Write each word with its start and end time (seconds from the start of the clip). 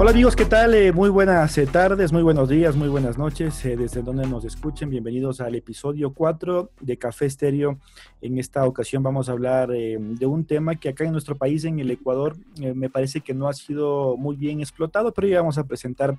Hola 0.00 0.12
amigos, 0.12 0.36
¿qué 0.36 0.44
tal? 0.44 0.74
Eh, 0.74 0.92
muy 0.92 1.10
buenas 1.10 1.58
eh, 1.58 1.66
tardes, 1.66 2.12
muy 2.12 2.22
buenos 2.22 2.48
días, 2.48 2.76
muy 2.76 2.88
buenas 2.88 3.18
noches, 3.18 3.64
eh, 3.64 3.76
desde 3.76 4.00
donde 4.00 4.26
nos 4.28 4.44
escuchen. 4.44 4.88
Bienvenidos 4.88 5.40
al 5.40 5.56
episodio 5.56 6.14
4 6.14 6.70
de 6.80 6.96
Café 6.96 7.26
Estéreo. 7.26 7.78
En 8.22 8.38
esta 8.38 8.64
ocasión 8.64 9.02
vamos 9.02 9.28
a 9.28 9.32
hablar 9.32 9.68
de 9.68 10.26
un 10.26 10.44
tema 10.46 10.76
que 10.76 10.88
acá 10.88 11.04
en 11.04 11.12
nuestro 11.12 11.36
país, 11.36 11.64
en 11.64 11.80
el 11.80 11.90
Ecuador, 11.90 12.36
me 12.56 12.88
parece 12.88 13.20
que 13.20 13.34
no 13.34 13.48
ha 13.48 13.52
sido 13.52 14.16
muy 14.16 14.36
bien 14.36 14.60
explotado, 14.60 15.12
pero 15.12 15.26
ya 15.26 15.40
vamos 15.40 15.58
a 15.58 15.64
presentar 15.64 16.16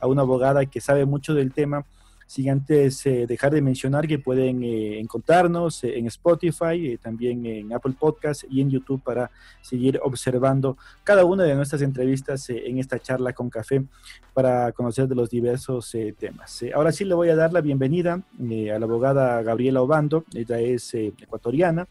a 0.00 0.06
una 0.06 0.22
abogada 0.22 0.64
que 0.66 0.80
sabe 0.80 1.04
mucho 1.04 1.34
del 1.34 1.52
tema 1.52 1.84
sin 2.30 2.48
antes 2.48 3.04
eh, 3.06 3.26
dejar 3.26 3.52
de 3.52 3.60
mencionar 3.60 4.06
que 4.06 4.20
pueden 4.20 4.62
eh, 4.62 5.00
encontrarnos 5.00 5.82
eh, 5.82 5.98
en 5.98 6.06
Spotify, 6.06 6.96
también 7.02 7.44
en 7.44 7.72
Apple 7.72 7.94
Podcast 7.98 8.44
y 8.48 8.60
en 8.60 8.70
YouTube 8.70 9.02
para 9.02 9.32
seguir 9.62 9.98
observando 10.00 10.78
cada 11.02 11.24
una 11.24 11.42
de 11.42 11.56
nuestras 11.56 11.82
entrevistas 11.82 12.48
en 12.48 12.78
esta 12.78 13.00
charla 13.00 13.32
con 13.32 13.50
café 13.50 13.82
para 14.32 14.70
conocer 14.70 15.08
de 15.08 15.16
los 15.16 15.28
diversos 15.28 15.92
temas. 16.16 16.64
ahora 16.72 16.92
sí 16.92 17.04
le 17.04 17.16
voy 17.16 17.30
a 17.30 17.34
dar 17.34 17.52
la 17.52 17.62
bienvenida 17.62 18.12
a 18.14 18.78
la 18.78 18.84
abogada 18.84 19.42
Gabriela 19.42 19.82
Obando, 19.82 20.24
ella 20.32 20.60
es 20.60 20.94
ecuatoriana 20.94 21.88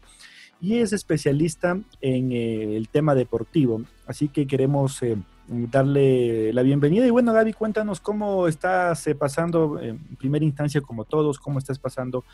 y 0.58 0.78
es 0.78 0.94
especialista 0.94 1.78
en 2.00 2.32
el 2.32 2.88
tema 2.88 3.14
deportivo, 3.14 3.82
así 4.06 4.28
que 4.28 4.46
queremos 4.46 5.02
darle 5.50 6.52
la 6.52 6.62
bienvenida. 6.62 7.06
Y 7.06 7.10
bueno, 7.10 7.32
Gaby, 7.32 7.52
cuéntanos 7.52 8.00
cómo 8.00 8.46
estás 8.46 9.06
eh, 9.08 9.14
pasando 9.14 9.80
en 9.80 9.98
primera 10.16 10.44
instancia, 10.44 10.80
como 10.80 11.04
todos, 11.04 11.38
cómo 11.38 11.58
estás 11.58 11.78
pasando 11.78 12.24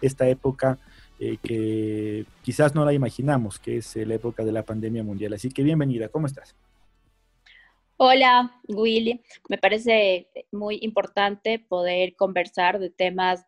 esta 0.00 0.28
época 0.28 0.78
eh, 1.20 1.36
que 1.42 2.26
quizás 2.42 2.74
no 2.74 2.84
la 2.84 2.92
imaginamos, 2.92 3.60
que 3.60 3.76
es 3.76 3.94
la 3.96 4.14
época 4.14 4.44
de 4.44 4.52
la 4.52 4.64
pandemia 4.64 5.04
mundial. 5.04 5.32
Así 5.34 5.50
que 5.50 5.62
bienvenida, 5.62 6.08
¿cómo 6.08 6.26
estás? 6.26 6.56
Hola, 7.96 8.60
Willy. 8.66 9.22
Me 9.48 9.56
parece 9.56 10.28
muy 10.50 10.78
importante 10.82 11.60
poder 11.60 12.16
conversar 12.16 12.80
de 12.80 12.90
temas 12.90 13.46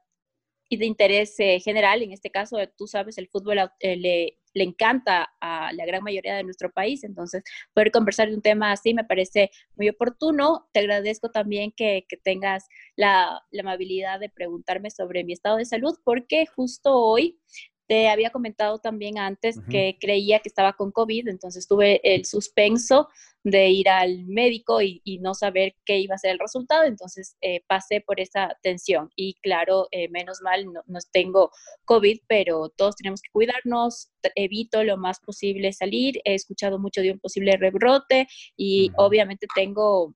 y 0.69 0.77
de 0.77 0.87
interés 0.87 1.35
eh, 1.39 1.61
general. 1.61 2.03
En 2.03 2.13
este 2.13 2.31
caso, 2.31 2.59
tú 2.77 2.87
sabes, 2.87 3.19
el 3.19 3.29
fútbol 3.29 3.59
le 3.81 4.39
le 4.57 4.65
encanta 4.65 5.35
a 5.39 5.71
la 5.75 5.85
gran 5.85 6.03
mayoría 6.03 6.35
de 6.35 6.43
nuestro 6.43 6.73
país. 6.73 7.05
Entonces, 7.05 7.45
poder 7.75 7.91
conversar 7.93 8.31
de 8.31 8.35
un 8.35 8.41
tema 8.41 8.73
así 8.73 8.95
me 8.95 9.05
parece 9.05 9.51
muy 9.77 9.91
oportuno. 9.91 10.67
Te 10.73 10.81
agradezco 10.81 11.31
también 11.31 11.73
que, 11.73 12.07
tengas 12.25 12.67
la, 12.97 13.43
la 13.51 13.61
amabilidad 13.61 14.19
de 14.19 14.31
preguntarme 14.31 14.91
sobre 14.91 15.25
mi 15.25 15.35
estado 15.35 15.59
de 15.59 15.67
salud, 15.67 15.95
porque 16.05 16.47
justo 16.47 16.95
hoy 16.97 17.39
te 17.87 18.09
había 18.09 18.31
comentado 18.31 18.79
también 18.79 19.19
antes 19.19 19.61
que 19.71 19.97
creía 20.01 20.41
que 20.41 20.49
estaba 20.49 20.73
con 20.73 20.91
COVID, 20.91 21.29
entonces 21.29 21.69
tuve 21.69 22.01
el 22.03 22.25
suspenso 22.25 23.09
de 23.45 23.69
ir 23.69 23.89
al 23.89 24.25
médico 24.27 24.83
y, 24.83 25.01
no 25.21 25.35
saber 25.35 25.77
qué 25.85 25.99
iba 25.99 26.17
a 26.17 26.19
ser 26.19 26.33
el 26.33 26.39
resultado, 26.41 26.83
entonces 26.83 27.37
eh, 27.41 27.63
pasé 27.69 28.01
por 28.01 28.21
esa 28.21 28.59
tensión. 28.61 29.11
Y 29.15 29.35
claro, 29.35 29.87
eh, 29.93 30.09
menos 30.09 30.41
mal 30.43 30.67
no, 30.67 30.83
no, 30.87 30.99
tengo 31.13 31.51
COVID, 31.85 32.21
pero 32.27 32.69
todos 32.71 32.97
tenemos 32.97 33.23
que 33.23 33.31
cuidarnos, 33.31 34.11
evito 34.35 34.83
lo 34.83 34.97
más 34.97 35.21
posible 35.21 35.73
salir, 35.73 36.21
he 36.25 36.35
escuchado 36.35 36.79
mucho 36.81 37.01
de 37.03 37.13
un 37.13 37.21
posible 37.21 37.57
rebrote 37.57 38.27
y 38.57 38.91
obviamente 38.97 39.47
tengo 39.55 40.15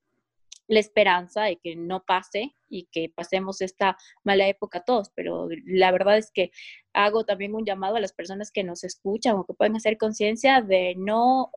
la 0.71 0.79
esperanza 0.79 1.43
de 1.45 1.57
que 1.57 1.75
no 1.75 2.05
pase 2.05 2.55
y 2.69 2.87
que 2.93 3.09
pasemos 3.09 3.61
esta 3.61 3.97
mala 4.23 4.47
época 4.47 4.85
todos, 4.85 5.11
pero 5.17 5.49
la 5.67 5.91
verdad 5.91 6.17
es 6.17 6.31
que 6.31 6.53
hago 6.93 7.25
también 7.25 7.55
un 7.55 7.65
llamado 7.65 7.97
a 7.97 8.01
las 8.01 8.13
personas 8.13 8.51
que 8.51 8.65
nos 8.65 8.85
escuchan 8.85 9.37
o 9.37 9.45
que 9.45 9.55
pueden 9.55 9.77
hacer 9.77 9.97
conciencia 9.97 10.61
de 10.61 10.95
no 10.97 11.51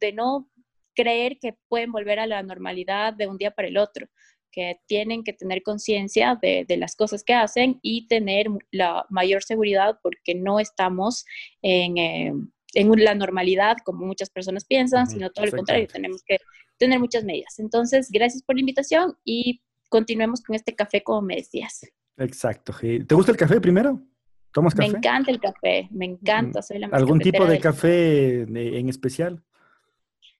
de 0.00 0.12
no 0.12 0.48
creer 0.94 1.38
que 1.38 1.56
pueden 1.68 1.92
volver 1.92 2.18
a 2.18 2.26
la 2.26 2.42
normalidad 2.42 3.14
de 3.14 3.26
un 3.26 3.38
día 3.38 3.50
para 3.50 3.68
el 3.68 3.78
otro, 3.78 4.08
que 4.50 4.80
tienen 4.86 5.24
que 5.24 5.32
tener 5.32 5.62
conciencia 5.62 6.38
de, 6.40 6.66
las 6.76 6.94
cosas 6.94 7.24
que 7.24 7.34
hacen 7.34 7.78
y 7.82 8.06
tener 8.06 8.46
la 8.70 9.06
mayor 9.08 9.42
seguridad 9.42 9.98
porque 10.02 10.34
no 10.34 10.60
estamos 10.60 11.24
en, 11.62 11.96
eh, 11.96 12.32
en 12.74 13.04
la 13.04 13.14
normalidad 13.14 13.78
como 13.84 14.06
muchas 14.06 14.30
personas 14.30 14.64
piensan, 14.66 15.06
sino 15.06 15.30
todo 15.30 15.46
lo 15.46 15.52
contrario, 15.52 15.88
tenemos 15.88 16.22
que 16.22 16.38
tener 16.76 17.00
muchas 17.00 17.24
medidas. 17.24 17.58
Entonces, 17.58 18.10
gracias 18.10 18.42
por 18.42 18.56
la 18.56 18.60
invitación 18.60 19.16
y 19.24 19.62
continuemos 19.88 20.42
con 20.42 20.54
este 20.54 20.74
café 20.74 21.02
como 21.02 21.22
me 21.22 21.36
decías. 21.36 21.80
Exacto. 22.18 22.74
¿Te 22.80 23.14
gusta 23.14 23.32
el 23.32 23.38
café 23.38 23.60
primero? 23.60 24.02
¿Tomas 24.52 24.74
café? 24.74 24.90
Me 24.90 24.98
encanta 24.98 25.30
el 25.30 25.40
café, 25.40 25.88
me 25.90 26.04
encanta. 26.04 26.62
Soy 26.62 26.78
la 26.78 26.88
¿Algún 26.88 27.20
tipo 27.20 27.46
de 27.46 27.58
café 27.58 28.42
en 28.42 28.88
especial? 28.88 29.42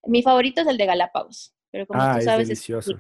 Mi 0.05 0.23
favorito 0.23 0.61
es 0.61 0.67
el 0.67 0.77
de 0.77 0.87
Galápagos, 0.87 1.55
pero 1.71 1.87
como 1.87 2.01
ah, 2.01 2.17
tú 2.19 2.25
sabes, 2.25 2.43
es 2.43 2.49
delicioso. 2.49 2.99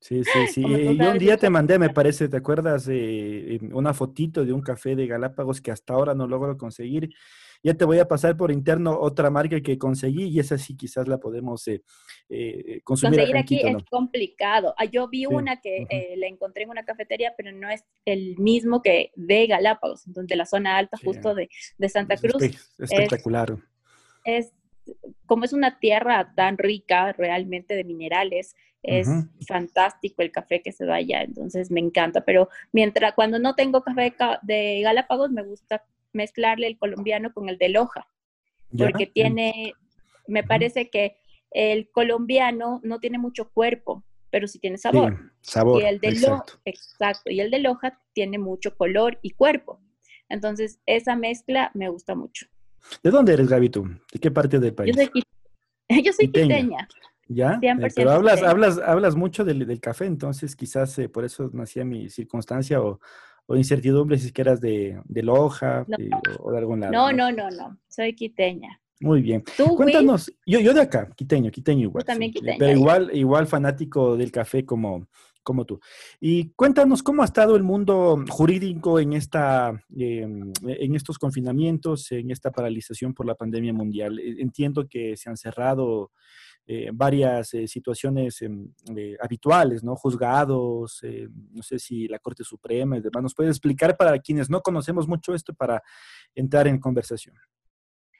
Sí, 0.00 0.22
sí, 0.24 0.46
sí. 0.46 0.62
Yo 0.98 1.10
un 1.10 1.18
día 1.18 1.36
te 1.36 1.50
mandé, 1.50 1.78
me 1.78 1.90
parece, 1.90 2.28
¿te 2.28 2.36
acuerdas? 2.36 2.86
Eh, 2.88 3.58
una 3.72 3.94
fotito 3.94 4.44
de 4.44 4.52
un 4.52 4.60
café 4.60 4.94
de 4.94 5.06
Galápagos 5.06 5.60
que 5.60 5.70
hasta 5.70 5.94
ahora 5.94 6.14
no 6.14 6.26
logro 6.26 6.56
conseguir. 6.56 7.10
Ya 7.62 7.74
te 7.74 7.84
voy 7.84 7.98
a 7.98 8.08
pasar 8.08 8.36
por 8.36 8.50
interno 8.50 8.98
otra 8.98 9.30
marca 9.30 9.60
que 9.60 9.78
conseguí 9.78 10.24
y 10.24 10.40
esa 10.40 10.58
sí 10.58 10.76
quizás 10.76 11.08
la 11.08 11.18
podemos 11.18 11.66
eh, 11.68 11.82
eh 12.28 12.80
consumir. 12.84 13.20
Conseguir 13.20 13.36
aquí 13.38 13.60
es 13.62 13.84
complicado. 13.90 14.74
Ah, 14.78 14.84
yo 14.84 15.08
vi 15.08 15.26
una 15.26 15.60
que 15.60 15.86
eh, 15.88 16.14
la 16.16 16.26
encontré 16.26 16.64
en 16.64 16.70
una 16.70 16.84
cafetería, 16.84 17.34
pero 17.36 17.52
no 17.52 17.68
es 17.70 17.84
el 18.04 18.36
mismo 18.38 18.82
que 18.82 19.12
de 19.16 19.46
Galápagos, 19.46 20.02
de 20.06 20.36
la 20.36 20.46
zona 20.46 20.76
alta 20.76 20.96
justo 21.02 21.34
de, 21.34 21.48
de 21.78 21.88
Santa 21.88 22.16
Cruz. 22.16 22.42
Es 22.42 22.70
espectacular. 22.78 23.56
Es, 24.24 24.52
como 25.26 25.44
es 25.44 25.52
una 25.52 25.78
tierra 25.78 26.32
tan 26.34 26.58
rica 26.58 27.12
realmente 27.12 27.74
de 27.74 27.84
minerales, 27.84 28.54
es 28.82 29.08
fantástico 29.48 30.22
el 30.22 30.30
café 30.30 30.62
que 30.62 30.70
se 30.70 30.84
da 30.84 30.96
allá, 30.96 31.22
entonces 31.22 31.72
me 31.72 31.80
encanta, 31.80 32.24
pero 32.24 32.48
mientras 32.72 33.14
cuando 33.14 33.38
no 33.40 33.56
tengo 33.56 33.82
café 33.82 34.14
de 34.42 34.80
Galápagos 34.82 35.32
me 35.32 35.42
gusta 35.42 35.84
mezclarle 36.16 36.66
el 36.66 36.78
colombiano 36.78 37.32
con 37.32 37.48
el 37.48 37.58
de 37.58 37.68
Loja, 37.68 38.08
porque 38.76 39.06
tiene, 39.06 39.74
me 40.26 40.42
parece 40.42 40.90
que 40.90 41.16
el 41.50 41.90
colombiano 41.90 42.80
no 42.82 42.98
tiene 42.98 43.18
mucho 43.18 43.50
cuerpo, 43.50 44.02
pero 44.30 44.48
sí 44.48 44.58
tiene 44.58 44.78
sabor. 44.78 45.32
sabor. 45.40 45.82
Y 45.82 45.86
el 45.86 46.00
de 46.00 46.08
exacto. 46.08 46.54
exacto, 46.64 47.30
y 47.30 47.40
el 47.40 47.50
de 47.50 47.60
Loja 47.60 48.00
tiene 48.12 48.38
mucho 48.38 48.76
color 48.76 49.18
y 49.22 49.30
cuerpo. 49.30 49.80
Entonces, 50.28 50.80
esa 50.86 51.14
mezcla 51.14 51.70
me 51.74 51.88
gusta 51.88 52.14
mucho. 52.14 52.46
¿De 53.02 53.10
dónde 53.10 53.34
eres, 53.34 53.48
Gaby, 53.48 53.70
tú? 53.70 53.88
¿De 54.12 54.18
qué 54.18 54.30
parte 54.30 54.58
del 54.58 54.74
país? 54.74 54.96
Yo 55.88 56.12
soy, 56.12 56.26
quiteña. 56.26 56.88
¿Ya? 57.28 57.58
Eh, 57.60 57.88
pero 57.94 58.12
hablas, 58.12 58.42
hablas, 58.42 58.78
hablas 58.78 59.16
mucho 59.16 59.44
del, 59.44 59.80
café, 59.80 60.06
entonces 60.06 60.54
quizás 60.54 60.96
eh, 60.98 61.08
por 61.08 61.24
eso 61.24 61.50
nacía 61.52 61.84
mi 61.84 62.08
circunstancia 62.08 62.80
o, 62.80 63.00
o 63.46 63.56
incertidumbre 63.56 64.18
si 64.18 64.26
es 64.26 64.32
que 64.32 64.42
eras 64.42 64.60
de, 64.60 65.00
de 65.04 65.22
Loja 65.22 65.86
eh, 65.98 66.10
o, 66.40 66.50
de 66.50 66.58
algún 66.58 66.80
lado. 66.80 66.92
No, 66.92 67.12
no, 67.12 67.30
no, 67.30 67.50
no, 67.50 67.78
soy 67.88 68.14
quiteña. 68.14 68.80
Muy 69.00 69.20
bien. 69.20 69.44
Cuéntanos, 69.76 70.32
yo, 70.46 70.58
yo 70.58 70.72
de 70.72 70.80
acá, 70.80 71.10
quiteño, 71.14 71.50
quiteño 71.50 71.82
igual. 71.82 72.04
también 72.04 72.32
quiteño. 72.32 72.56
Pero 72.58 72.72
igual, 72.72 73.10
igual 73.12 73.46
fanático 73.46 74.16
del 74.16 74.32
café 74.32 74.64
como, 74.64 75.06
como 75.42 75.64
tú. 75.64 75.78
Y 76.18 76.50
cuéntanos 76.50 77.02
cómo 77.02 77.22
ha 77.22 77.26
estado 77.26 77.56
el 77.56 77.62
mundo 77.62 78.24
jurídico 78.28 78.98
en, 78.98 79.12
esta, 79.12 79.70
em, 79.94 80.50
en 80.66 80.94
estos 80.94 81.18
confinamientos, 81.18 82.10
en 82.10 82.30
esta 82.30 82.50
paralización 82.50 83.12
por 83.12 83.26
la 83.26 83.34
pandemia 83.34 83.74
mundial. 83.74 84.18
E, 84.18 84.40
entiendo 84.40 84.88
que 84.88 85.16
se 85.16 85.28
han 85.28 85.36
cerrado 85.36 86.10
eh, 86.68 86.90
varias 86.92 87.54
eh, 87.54 87.68
situaciones 87.68 88.42
em, 88.42 88.72
eh, 88.96 89.16
habituales, 89.20 89.84
¿no? 89.84 89.94
Juzgados, 89.94 91.00
no 91.52 91.62
sé 91.62 91.78
si 91.78 92.08
la 92.08 92.18
Corte 92.18 92.42
Suprema 92.42 92.96
y 92.96 93.00
demás. 93.00 93.22
¿Nos 93.22 93.34
puede 93.34 93.50
explicar 93.50 93.96
para 93.96 94.18
quienes 94.18 94.50
no 94.50 94.60
conocemos 94.60 95.06
mucho 95.06 95.32
esto 95.32 95.54
para 95.54 95.80
entrar 96.34 96.66
en 96.66 96.80
conversación? 96.80 97.36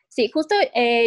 Sí, 0.07 0.31
justo 0.33 0.55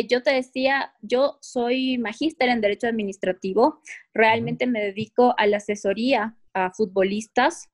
yo 0.09 0.21
te 0.21 0.33
decía, 0.33 0.93
yo 1.01 1.37
soy 1.39 1.97
magíster 1.97 2.49
en 2.49 2.59
Derecho 2.59 2.87
Administrativo, 2.87 3.81
realmente 4.13 4.67
me 4.67 4.81
dedico 4.81 5.33
a 5.37 5.47
la 5.47 5.57
asesoría 5.57 6.37
a 6.53 6.71
futbolistas 6.71 7.69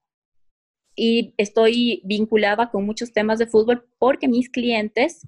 y 0.96 1.34
estoy 1.38 2.02
vinculada 2.06 2.70
con 2.70 2.86
muchos 2.86 3.12
temas 3.12 3.40
de 3.40 3.48
fútbol 3.48 3.86
porque 3.98 4.28
mis 4.28 4.50
clientes 4.50 5.28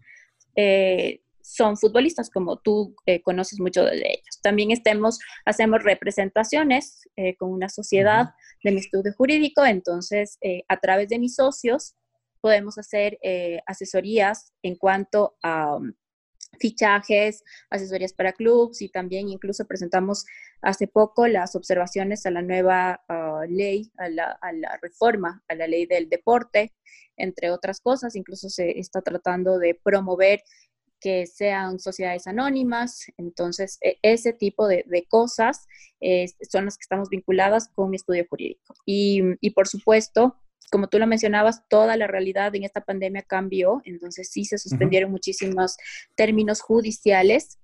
son 1.48 1.78
futbolistas, 1.78 2.30
como 2.30 2.58
tú 2.58 2.94
eh, 3.06 3.22
conoces 3.22 3.60
mucho 3.62 3.86
de 3.86 3.96
ellos. 3.96 4.42
También 4.44 4.72
estemos, 4.72 5.18
hacemos 5.46 5.82
representaciones 5.82 7.08
eh, 7.16 7.38
con 7.38 7.52
una 7.52 7.70
sociedad 7.70 8.34
de 8.64 8.72
mi 8.72 8.80
estudio 8.80 9.14
jurídico, 9.14 9.66
entonces 9.66 10.38
eh, 10.42 10.64
a 10.68 10.78
través 10.82 11.08
de 11.08 11.20
mis 11.20 11.36
socios 11.36 11.96
podemos 12.42 12.78
hacer 12.78 13.18
asesorías 13.66 14.54
en 14.62 14.76
cuanto 14.76 15.38
a 15.42 15.78
um, 15.78 15.94
fichajes, 16.60 17.44
asesorías 17.70 18.14
para 18.14 18.34
clubes 18.34 18.82
y 18.82 18.90
también 18.90 19.28
incluso 19.30 19.66
presentamos 19.66 20.26
hace 20.62 20.88
poco 20.88 21.28
las 21.28 21.56
observaciones 21.56 22.26
a 22.26 22.32
la 22.32 22.42
nueva 22.42 23.02
ah, 23.10 23.42
ley, 23.50 23.92
a 23.98 24.10
la, 24.10 24.38
a 24.42 24.52
la, 24.54 24.78
reforma, 24.82 25.44
a 25.48 25.56
la 25.56 25.68
ley 25.68 25.86
del 25.86 26.10
deporte, 26.10 26.74
entre 27.18 27.52
otras 27.52 27.80
cosas. 27.82 28.16
Incluso 28.16 28.50
se 28.50 28.80
está 28.80 29.02
tratando 29.02 29.60
de 29.60 29.76
promover 29.76 30.42
que 31.08 31.26
sean 31.26 31.80
sociedades 31.80 32.28
anónimas. 32.28 33.06
Entonces, 33.16 33.78
e, 33.82 33.98
ese 34.02 34.34
tipo 34.34 34.68
de, 34.68 34.84
de 34.88 35.06
cosas 35.06 35.66
son 36.52 36.66
las 36.66 36.78
que 36.78 36.82
estamos 36.82 37.08
vinculadas 37.08 37.70
con 37.70 37.90
mi 37.90 37.96
estudio 37.96 38.26
jurídico. 38.30 38.74
Y, 38.86 39.22
y 39.40 39.52
por 39.52 39.70
supuesto, 39.70 40.36
como 40.70 40.90
tú 40.90 41.00
lo 41.00 41.08
mencionabas, 41.08 41.66
toda 41.70 41.96
la 41.96 42.08
realidad 42.08 42.54
en 42.56 42.66
esta 42.66 42.82
pandemia 42.82 43.22
cambió, 43.22 43.82
entonces 43.86 44.30
sí 44.30 44.44
se 44.44 44.58
suspendieron 44.58 45.10
muchísimos 45.10 45.78
términos 46.16 46.60
judiciales. 46.60 47.58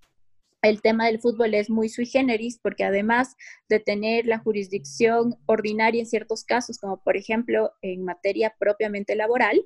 El 0.61 0.81
tema 0.81 1.07
del 1.07 1.19
fútbol 1.19 1.53
es 1.53 1.69
muy 1.69 1.89
sui 1.89 2.05
generis 2.05 2.59
porque 2.63 2.85
además 2.85 3.35
de 3.67 3.81
tener 3.81 4.25
la 4.25 4.39
jurisdicción 4.39 5.35
ordinaria 5.47 5.99
en 5.99 6.07
ciertos 6.07 6.45
casos, 6.45 6.77
como 6.77 7.03
por 7.03 7.17
ejemplo 7.17 7.73
en 7.81 8.05
materia 8.05 8.55
propiamente 8.57 9.17
laboral, 9.17 9.65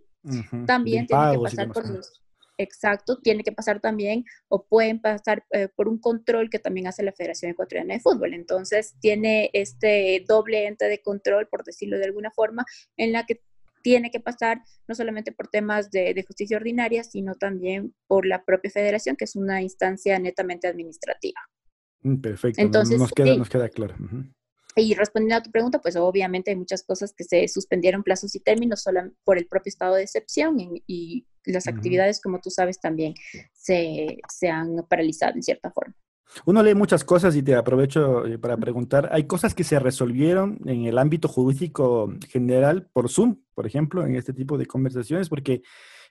también 0.65 1.05
tiene 1.05 1.33
que 1.33 1.39
pasar 1.43 1.71
por 1.71 1.87
los 1.87 2.26
exacto, 2.57 3.19
tiene 3.19 3.43
que 3.43 3.51
pasar 3.51 3.79
también 3.79 4.25
o 4.47 4.65
pueden 4.65 4.99
pasar 4.99 5.45
eh, 5.51 5.67
por 5.75 5.87
un 5.87 5.99
control 5.99 6.49
que 6.49 6.59
también 6.59 6.87
hace 6.87 7.03
la 7.03 7.13
Federación 7.13 7.51
Ecuatoriana 7.51 7.93
de 7.93 7.99
Fútbol. 7.99 8.33
Entonces, 8.33 8.95
tiene 8.99 9.49
este 9.53 10.23
doble 10.27 10.67
ente 10.67 10.85
de 10.85 11.01
control, 11.01 11.47
por 11.47 11.63
decirlo 11.63 11.97
de 11.97 12.05
alguna 12.05 12.31
forma, 12.31 12.65
en 12.97 13.11
la 13.11 13.25
que 13.25 13.41
tiene 13.81 14.11
que 14.11 14.19
pasar 14.19 14.61
no 14.87 14.95
solamente 14.95 15.31
por 15.31 15.47
temas 15.47 15.91
de, 15.91 16.21
justicia 16.27 16.57
ordinaria, 16.57 17.03
sino 17.03 17.35
también 17.35 17.93
por 18.07 18.25
la 18.25 18.43
propia 18.43 18.71
federación, 18.71 19.15
que 19.15 19.25
es 19.25 19.35
una 19.35 19.61
instancia 19.61 20.19
netamente 20.19 20.67
administrativa. 20.67 21.39
Mm, 22.01 22.17
perfecto, 22.17 22.61
Entonces, 22.61 22.99
nos, 22.99 23.11
queda, 23.11 23.37
nos 23.37 23.49
queda 23.49 23.69
claro. 23.69 23.95
Y 24.77 24.93
respondiendo 24.93 25.35
a 25.37 25.43
tu 25.43 25.51
pregunta, 25.51 25.79
pues 25.79 25.95
obviamente 25.95 26.51
hay 26.51 26.57
muchas 26.57 26.83
cosas 26.83 27.11
que 27.13 27.23
se 27.23 27.47
suspendieron 27.47 28.03
plazos 28.03 28.35
y 28.35 28.39
términos 28.39 28.83
solo 28.83 29.01
por 29.23 29.37
el 29.37 29.47
propio 29.47 29.69
estado 29.69 29.95
de 29.95 30.03
excepción 30.03 30.57
y, 30.59 31.25
las 31.45 31.65
actividades, 31.69 32.19
como 32.19 32.41
tú 32.41 32.49
sabes, 32.49 32.77
también 32.77 33.13
se, 33.53 34.17
se, 34.27 34.49
han 34.49 34.85
paralizado 34.89 35.35
en 35.35 35.43
cierta 35.43 35.71
forma. 35.71 35.95
Uno 36.45 36.61
lee 36.61 36.75
muchas 36.75 37.05
cosas 37.05 37.37
y 37.37 37.41
te 37.41 37.55
aprovecho 37.55 38.25
eh, 38.25 38.37
para 38.37 38.57
preguntar, 38.57 39.07
¿hay 39.13 39.27
cosas 39.27 39.55
que 39.55 39.63
se 39.63 39.79
resolvieron 39.79 40.59
en 40.65 40.83
el 40.83 40.97
ámbito 40.97 41.29
jurídico 41.29 42.13
general 42.27 42.89
por 42.91 43.09
Zoom, 43.09 43.37
por 43.55 43.65
ejemplo, 43.65 44.05
en 44.05 44.17
este 44.17 44.33
tipo 44.33 44.57
de 44.57 44.65
conversaciones? 44.65 45.29
Porque 45.29 45.61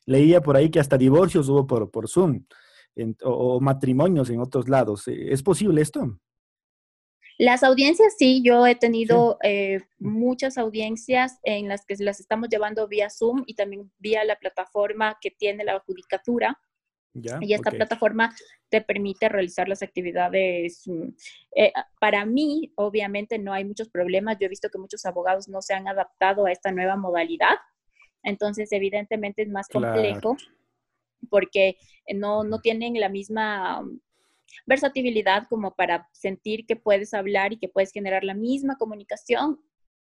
leía 0.06 0.40
por 0.40 0.56
ahí 0.56 0.70
que 0.70 0.80
hasta 0.80 0.96
divorcios 0.96 1.50
hubo 1.50 1.66
por, 1.66 1.90
por 1.90 2.08
Zoom 2.08 2.46
o 3.22 3.60
matrimonios 3.60 4.30
en 4.30 4.40
otros 4.40 4.70
lados. 4.70 5.04
¿Es 5.06 5.42
posible 5.42 5.82
esto? 5.82 6.18
Las 7.38 7.62
audiencias, 7.62 8.14
sí, 8.18 8.42
yo 8.42 8.66
he 8.66 8.74
tenido 8.74 9.38
eh, 9.42 9.80
muchas 9.98 10.56
audiencias 10.56 11.38
en 11.42 11.68
las 11.68 11.84
que 11.84 11.94
las 11.98 12.18
estamos 12.18 12.48
llevando 12.48 12.88
vía 12.88 13.10
Zoom 13.10 13.44
y 13.46 13.54
también 13.54 13.92
vía 13.98 14.24
la 14.24 14.36
plataforma 14.36 15.18
que 15.20 15.30
tiene 15.30 15.64
la 15.64 15.78
judicatura. 15.80 16.58
y 17.40 17.54
esta 17.54 17.70
plataforma 17.70 18.34
te 18.68 18.82
permite 18.82 19.28
realizar 19.30 19.68
las 19.68 19.82
actividades. 19.82 20.82
Mm, 20.86 21.08
eh, 21.56 21.72
para 21.98 22.26
mí, 22.26 22.72
obviamente, 22.76 23.38
no 23.38 23.54
hay 23.54 23.64
muchos 23.64 23.88
problemas. 23.88 24.36
Yo 24.38 24.46
he 24.46 24.50
visto 24.50 24.68
que 24.68 24.78
muchos 24.78 25.06
abogados 25.06 25.48
no 25.48 25.62
se 25.62 25.72
han 25.72 25.88
adaptado 25.88 26.44
a 26.44 26.52
esta 26.52 26.72
nueva 26.72 26.96
modalidad. 26.96 27.56
Entonces, 28.22 28.70
evidentemente 28.72 29.42
es 29.42 29.48
más 29.48 29.68
complejo 29.68 30.36
porque 31.30 31.78
no, 32.14 32.44
no 32.44 32.60
tienen 32.60 32.98
la 33.00 33.08
misma 33.08 33.82
versatilidad 34.66 35.46
como 35.48 35.74
para 35.74 36.08
sentir 36.12 36.66
que 36.66 36.76
puedes 36.76 37.14
hablar 37.14 37.52
y 37.52 37.58
que 37.58 37.68
puedes 37.68 37.92
generar 37.92 38.24
la 38.24 38.34
misma 38.34 38.76
comunicación 38.76 39.60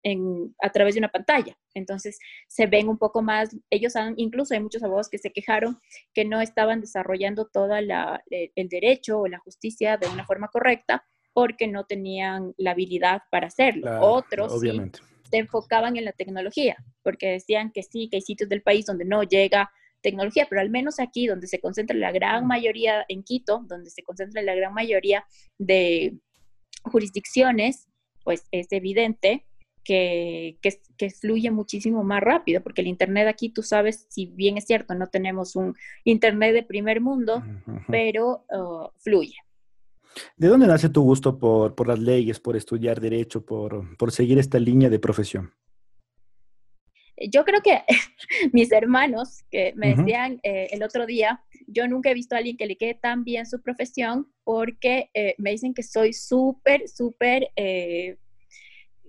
en, 0.04 0.56
a 0.62 0.72
través 0.72 0.96
de 0.96 1.00
una 1.00 1.10
pantalla. 1.10 1.58
Entonces 1.74 2.20
se 2.48 2.66
ven 2.66 2.88
un 2.88 2.98
poco 2.98 3.22
más, 3.22 3.56
ellos 3.70 3.96
han, 3.96 4.14
incluso 4.18 4.54
hay 4.54 4.62
muchos 4.62 4.84
abogados 4.84 5.10
que 5.10 5.18
se 5.18 5.32
quejaron 5.32 5.80
que 6.14 6.26
no 6.26 6.42
estaban 6.42 6.82
desarrollando 6.82 7.46
todo 7.46 7.76
el 7.76 8.70
derecho 8.70 9.20
o 9.20 9.28
la 9.28 9.40
justicia 9.40 9.98
de 9.98 10.08
una 10.08 10.26
forma 10.26 10.48
correcta 10.48 11.04
porque 11.34 11.68
no 11.68 11.86
tenían 11.86 12.54
la 12.58 12.72
habilidad 12.72 13.22
para 13.30 13.48
hacerlo. 13.48 14.02
Otros 14.02 14.60
se 14.60 15.38
enfocaban 15.38 15.98
en 15.98 16.06
la 16.06 16.14
tecnología 16.14 16.78
porque 17.04 17.32
decían 17.32 17.72
que 17.72 17.84
sí, 17.84 18.08
que 18.10 18.18
hay 18.18 18.22
sitios 18.22 18.50
del 18.50 18.64
país 18.64 18.86
donde 18.86 19.06
no 19.06 19.24
llega 19.24 19.72
tecnología, 20.08 20.48
pero 20.50 20.62
al 20.62 20.70
menos 20.70 21.00
aquí 21.00 21.28
donde 21.28 21.48
se 21.48 21.60
concentra 21.60 21.98
la 21.98 22.14
gran 22.14 22.48
mayoría, 22.48 23.04
en 23.10 23.24
Quito, 23.24 23.66
donde 23.68 23.90
se 23.90 24.04
concentra 24.04 24.42
la 24.42 24.56
gran 24.56 24.74
mayoría 24.74 25.26
de 25.58 26.18
jurisdicciones, 26.84 27.90
pues 28.24 28.46
es 28.52 28.68
evidente 28.72 29.46
que, 29.84 30.58
que, 30.62 31.10
fluye 31.10 31.52
muchísimo 31.52 32.04
más 32.04 32.22
rápido, 32.22 32.62
porque 32.62 32.82
el 32.82 32.88
Internet 32.88 33.28
aquí, 33.28 33.50
tú 33.50 33.64
sabes, 33.64 34.06
si 34.10 34.28
bien 34.28 34.58
es 34.58 34.66
cierto, 34.66 34.96
no 34.96 35.08
tenemos 35.08 35.56
un 35.56 35.76
Internet 36.06 36.54
de 36.54 36.64
primer 36.64 37.02
mundo, 37.02 37.44
pero 37.88 38.46
uh, 38.50 38.90
fluye. 39.00 39.36
¿De 40.38 40.48
dónde 40.48 40.68
nace 40.68 40.90
tu 40.90 41.02
gusto 41.02 41.38
por, 41.38 41.76
por 41.76 41.88
las 41.88 42.00
leyes, 42.00 42.40
por 42.40 42.56
estudiar 42.56 43.00
derecho, 43.02 43.46
por, 43.46 43.98
por 43.98 44.12
seguir 44.12 44.40
esta 44.40 44.60
línea 44.60 44.90
de 44.90 45.00
profesión? 45.00 45.52
Yo 47.32 47.44
creo 47.46 47.62
que 47.62 47.82
mis 48.54 48.72
hermanos 48.72 49.44
que 49.50 49.74
me 49.76 49.96
decían 49.96 50.40
eh, 50.44 50.68
el 50.72 50.84
otro 50.84 51.06
día, 51.06 51.44
yo 51.68 51.88
nunca 51.88 52.12
he 52.12 52.14
visto 52.14 52.36
a 52.36 52.40
alguien 52.40 52.58
que 52.58 52.66
le 52.68 52.78
quede 52.78 52.94
tan 52.94 53.24
bien 53.24 53.46
su 53.46 53.62
profesión 53.62 54.28
porque 54.44 55.10
eh, 55.14 55.36
me 55.38 55.52
dicen 55.52 55.74
que 55.74 55.84
soy 55.84 56.14
súper, 56.14 56.88
súper 56.88 57.50
eh, 57.56 58.18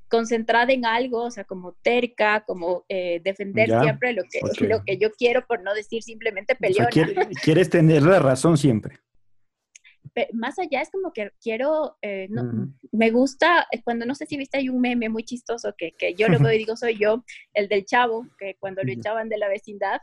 concentrada 0.08 0.72
en 0.72 0.86
algo, 0.86 1.24
o 1.24 1.30
sea, 1.30 1.44
como 1.44 1.72
terca, 1.82 2.42
como 2.46 2.86
defender 2.88 3.68
siempre 3.82 4.14
lo 4.14 4.22
que, 4.22 4.40
lo 4.66 4.82
que 4.82 4.96
yo 4.96 5.10
quiero, 5.12 5.46
por 5.46 5.62
no 5.62 5.74
decir 5.74 6.02
simplemente 6.02 6.54
peleona. 6.54 6.88
quieres 7.42 7.68
tener 7.68 8.02
la 8.02 8.18
razón 8.18 8.56
siempre 8.56 8.98
más 10.32 10.58
allá 10.58 10.80
es 10.80 10.90
como 10.90 11.12
que 11.12 11.30
quiero, 11.40 11.96
eh, 12.02 12.28
me 12.92 13.10
gusta, 13.10 13.66
eh, 13.72 13.82
cuando 13.82 14.06
no 14.06 14.14
sé 14.14 14.26
si 14.26 14.36
viste, 14.36 14.58
hay 14.58 14.68
un 14.68 14.80
meme 14.80 15.08
muy 15.08 15.24
chistoso 15.24 15.74
que, 15.76 15.92
que 15.92 16.14
yo 16.14 16.28
lo 16.28 16.38
veo 16.38 16.52
y 16.52 16.58
digo, 16.58 16.76
soy 16.76 16.98
yo, 16.98 17.24
el 17.54 17.68
del 17.68 17.84
chavo, 17.84 18.26
que 18.38 18.56
cuando 18.58 18.82
lo 18.82 18.92
echaban 18.92 19.28
de 19.28 19.38
la 19.38 19.48
vecindad 19.48 20.00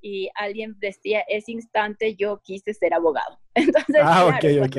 y 0.00 0.30
alguien 0.34 0.76
decía, 0.78 1.24
ese 1.28 1.52
instante 1.52 2.14
yo 2.14 2.40
quise 2.44 2.74
ser 2.74 2.94
abogado. 2.94 3.38
Entonces, 3.54 3.96
ah, 4.02 4.38
cuando, 4.40 4.70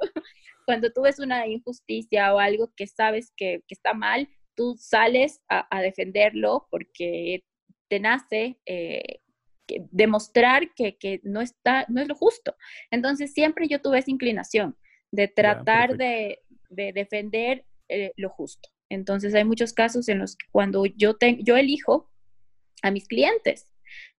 cuando, 0.66 0.92
tú 0.92 1.02
ves 1.02 1.18
una 1.18 1.46
injusticia 1.46 2.34
o 2.34 2.38
algo 2.38 2.72
que 2.76 2.86
sabes 2.86 3.32
que, 3.36 3.62
que 3.66 3.74
está 3.74 3.94
mal, 3.94 4.28
tú 4.54 4.76
sales 4.78 5.40
a, 5.48 5.66
a 5.76 5.80
defenderlo 5.82 6.66
porque 6.70 7.44
te 7.88 8.00
nace 8.00 8.58
eh, 8.66 9.20
demostrar 9.90 10.74
que, 10.74 11.20
no, 11.22 11.40
está, 11.40 11.86
no 11.88 12.00
es 12.00 12.08
lo 12.08 12.14
justo. 12.14 12.56
Entonces, 12.90 13.32
siempre 13.32 13.68
yo 13.68 13.80
tuve 13.80 13.98
esa 13.98 14.10
inclinación 14.10 14.76
de 15.10 15.28
tratar 15.28 15.96
de, 15.96 16.40
defender 16.70 17.64
eh, 17.88 18.12
lo 18.16 18.30
justo. 18.30 18.68
Entonces, 18.88 19.34
hay 19.34 19.44
muchos 19.44 19.72
casos 19.72 20.08
en 20.08 20.18
los 20.18 20.36
que 20.36 20.46
cuando 20.50 20.86
yo, 20.86 21.16
yo 21.40 21.56
elijo 21.56 22.10
a 22.82 22.90
mis 22.90 23.06
clientes, 23.06 23.70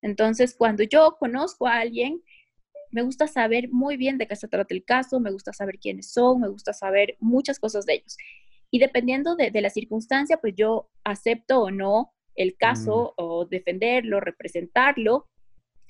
entonces 0.01 0.55
cuando 0.55 0.83
yo 0.83 1.17
conozco 1.19 1.67
a 1.67 1.79
alguien, 1.79 2.21
me 2.91 3.01
gusta 3.01 3.27
saber 3.27 3.69
muy 3.71 3.97
bien 3.97 4.17
de 4.17 4.27
qué 4.27 4.35
se 4.35 4.47
trata 4.47 4.74
el 4.74 4.85
caso, 4.85 5.19
me 5.19 5.31
gusta 5.31 5.51
saber 5.51 5.79
quiénes 5.79 6.12
son, 6.12 6.41
me 6.41 6.47
gusta 6.47 6.74
saber 6.74 7.17
muchas 7.19 7.59
cosas 7.59 7.85
de 7.85 7.95
ellos. 7.95 8.17
Y 8.71 8.79
dependiendo 8.79 9.35
de, 9.35 9.51
de 9.51 9.62
la 9.62 9.69
circunstancia, 9.69 10.38
pues 10.38 10.53
yo 10.55 10.89
acepto 11.03 11.62
o 11.62 11.71
no 11.71 12.13
el 12.35 12.57
caso 12.57 13.13
mm. 13.17 13.21
o 13.21 13.45
defenderlo, 13.45 14.19
representarlo, 14.19 15.27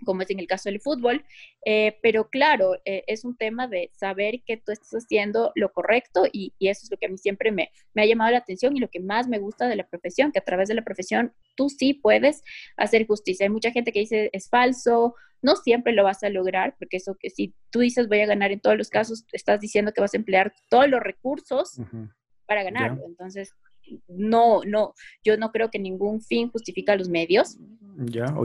como 0.03 0.21
es 0.21 0.29
en 0.29 0.39
el 0.39 0.47
caso 0.47 0.69
del 0.69 0.81
fútbol, 0.81 1.23
eh, 1.65 1.97
pero 2.01 2.29
claro, 2.29 2.75
eh, 2.85 3.03
es 3.07 3.23
un 3.23 3.37
tema 3.37 3.67
de 3.67 3.91
saber 3.93 4.41
que 4.45 4.57
tú 4.57 4.71
estás 4.71 4.91
haciendo 4.91 5.51
lo 5.55 5.71
correcto 5.71 6.25
y, 6.31 6.53
eso 6.59 6.81
es 6.83 6.91
lo 6.91 6.97
que 6.97 7.05
a 7.05 7.09
mí 7.09 7.17
siempre 7.17 7.51
me, 7.51 7.71
me, 7.93 8.01
ha 8.01 8.05
llamado 8.05 8.31
la 8.31 8.39
atención 8.39 8.75
y 8.75 8.79
lo 8.79 8.89
que 8.89 8.99
más 8.99 9.27
me 9.27 9.39
gusta 9.39 9.67
de 9.67 9.75
la 9.75 9.87
profesión, 9.87 10.31
que 10.31 10.39
a 10.39 10.43
través 10.43 10.67
de 10.67 10.75
la 10.75 10.83
profesión 10.83 11.33
tú 11.55 11.69
sí 11.69 11.93
puedes 11.93 12.43
hacer 12.75 13.07
justicia. 13.07 13.45
Hay 13.45 13.51
mucha 13.51 13.71
gente 13.71 13.91
que 13.91 13.99
dice 13.99 14.29
es 14.33 14.49
falso, 14.49 15.15
no 15.41 15.55
siempre 15.55 15.93
lo 15.93 16.03
vas 16.03 16.23
a 16.23 16.29
lograr, 16.29 16.75
porque 16.79 16.97
eso 16.97 17.15
que 17.19 17.29
si 17.29 17.53
tú 17.69 17.79
dices 17.79 18.07
voy 18.07 18.21
a 18.21 18.25
ganar 18.25 18.51
en 18.51 18.59
todos 18.59 18.77
los 18.77 18.89
casos, 18.89 19.25
estás 19.31 19.59
diciendo 19.59 19.93
que 19.93 20.01
vas 20.01 20.13
a 20.13 20.17
emplear 20.17 20.53
todos 20.69 20.89
los 20.89 21.01
recursos 21.01 21.79
para 22.47 22.63
ganarlo. 22.63 23.03
Entonces, 23.05 23.53
no, 24.07 24.61
no, 24.65 24.93
yo 25.23 25.37
no 25.37 25.51
creo 25.51 25.69
que 25.69 25.79
ningún 25.79 26.21
fin 26.21 26.49
justifica 26.49 26.95
los 26.95 27.09
medios, 27.09 27.57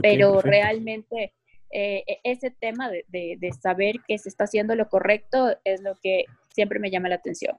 pero 0.01 0.41
realmente 0.41 1.33
eh, 1.71 2.03
e-, 2.07 2.19
ese 2.23 2.51
tema 2.51 2.89
de, 2.89 3.51
saber 3.61 3.95
que 4.07 4.17
se 4.17 4.29
está 4.29 4.45
haciendo 4.45 4.75
lo 4.75 4.89
correcto 4.89 5.55
es 5.63 5.81
lo 5.81 5.95
que 6.01 6.25
siempre 6.53 6.79
me 6.79 6.91
llama 6.91 7.09
la 7.09 7.15
atención. 7.15 7.57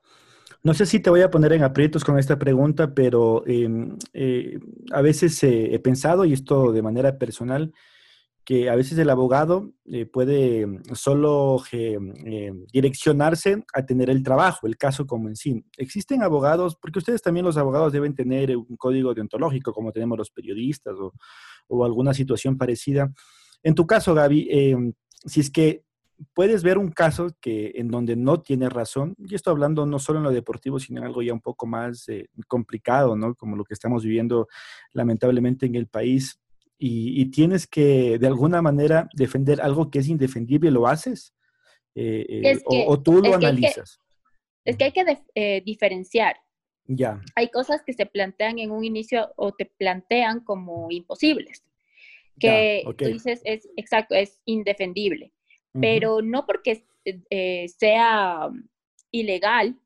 No 0.62 0.75
sé 0.75 0.87
si 0.87 1.00
te 1.00 1.11
voy 1.11 1.23
a 1.23 1.31
poner 1.31 1.52
en 1.54 1.64
aprietos 1.64 2.04
con 2.04 2.19
esta 2.19 2.38
pregunta, 2.38 2.95
pero 2.95 3.42
em, 3.47 3.97
eh, 4.12 4.59
a 4.92 5.02
veces 5.02 5.42
he 5.42 5.78
pensado, 5.81 6.25
y 6.25 6.33
esto 6.33 6.73
de 6.73 6.83
manera 6.83 7.19
personal, 7.19 7.73
que 8.45 8.69
a 8.69 8.75
veces 8.75 8.99
el 8.99 9.11
abogado 9.11 9.73
eh, 9.87 10.07
puede 10.07 10.66
solo 10.95 11.62
eh, 11.71 12.52
direccionarse 12.73 13.64
a 13.73 13.87
tener 13.87 14.11
el 14.11 14.23
trabajo, 14.23 14.66
el 14.66 14.76
caso 14.76 15.07
como 15.07 15.28
en 15.28 15.37
sí. 15.37 15.64
Existen 15.76 16.23
abogados, 16.23 16.76
porque 16.76 16.99
ustedes 16.99 17.23
también 17.23 17.47
los 17.47 17.57
abogados 17.57 17.92
deben 17.92 18.14
tener 18.14 18.57
un 18.57 18.76
código 18.76 19.14
deontológico 19.14 19.73
como 19.73 19.92
tenemos 19.92 20.19
los 20.19 20.31
periodistas 20.31 20.97
o 21.69 21.85
alguna 21.85 22.14
situación 22.14 22.59
parecida. 22.59 23.12
En 23.62 23.75
tu 23.75 23.87
caso, 23.87 24.14
Gaby, 24.14 24.49
em, 24.50 24.92
si 25.25 25.40
es 25.40 25.50
que 25.50 25.85
puedes 26.35 26.62
ver 26.62 26.78
un 26.78 26.90
caso 26.90 27.28
que 27.40 27.73
en 27.75 27.88
donde 27.88 28.16
no 28.16 28.40
tiene 28.40 28.69
razón, 28.69 29.14
y 29.19 29.35
esto 29.35 29.50
hablando 29.50 29.87
no 29.87 29.99
solo 29.99 30.19
en 30.19 30.25
lo 30.25 30.31
deportivo, 30.31 30.78
sino 30.78 31.00
en 31.00 31.07
algo 31.07 31.23
ya 31.23 31.33
un 31.33 31.40
poco 31.40 31.66
más 31.66 32.09
eh, 32.09 32.28
complicado, 32.47 33.16
¿no? 33.16 33.35
Como 33.35 33.57
lo 33.57 33.64
que 33.64 33.75
estamos 33.75 34.04
viviendo 34.04 34.49
lamentablemente 34.92 35.66
en 35.66 35.75
el 35.75 35.87
país, 35.87 36.38
y, 36.85 37.26
tienes 37.26 37.69
que 37.69 38.19
de 38.19 38.26
alguna 38.26 38.61
manera 38.61 39.09
defender 39.14 39.61
algo 39.61 39.88
que 39.88 40.00
es 40.00 40.09
indefendible, 40.09 40.69
¿lo 40.73 40.88
haces? 40.88 41.33
Eh, 41.95 42.26
eh, 42.28 42.59
o, 42.66 43.00
tú 43.00 43.23
lo 43.23 43.37
analizas. 43.37 44.00
es 44.64 44.76
que 44.76 44.85
hay 44.87 44.92
que 44.92 45.62
diferenciar. 45.64 46.35
Ya. 46.87 47.21
Hay 47.37 47.50
cosas 47.50 47.83
que 47.87 47.92
se 47.92 48.07
plantean 48.07 48.59
en 48.59 48.73
un 48.73 48.83
inicio 48.83 49.33
o 49.37 49.52
te 49.52 49.66
plantean 49.66 50.40
como 50.40 50.88
imposibles, 50.90 51.62
que 52.39 52.83
tú 52.99 53.05
dices 53.05 53.41
es 53.45 53.69
exacto, 53.77 54.15
es 54.15 54.41
indefendible 54.45 55.33
pero 55.81 56.21
no 56.23 56.47
porque 56.47 56.85
eh, 57.05 57.69
sea 57.69 58.51
ilegal, 59.11 59.79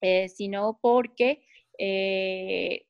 eh, 0.00 0.28
sino 0.28 0.78
porque 0.80 1.42
eh, 1.78 2.86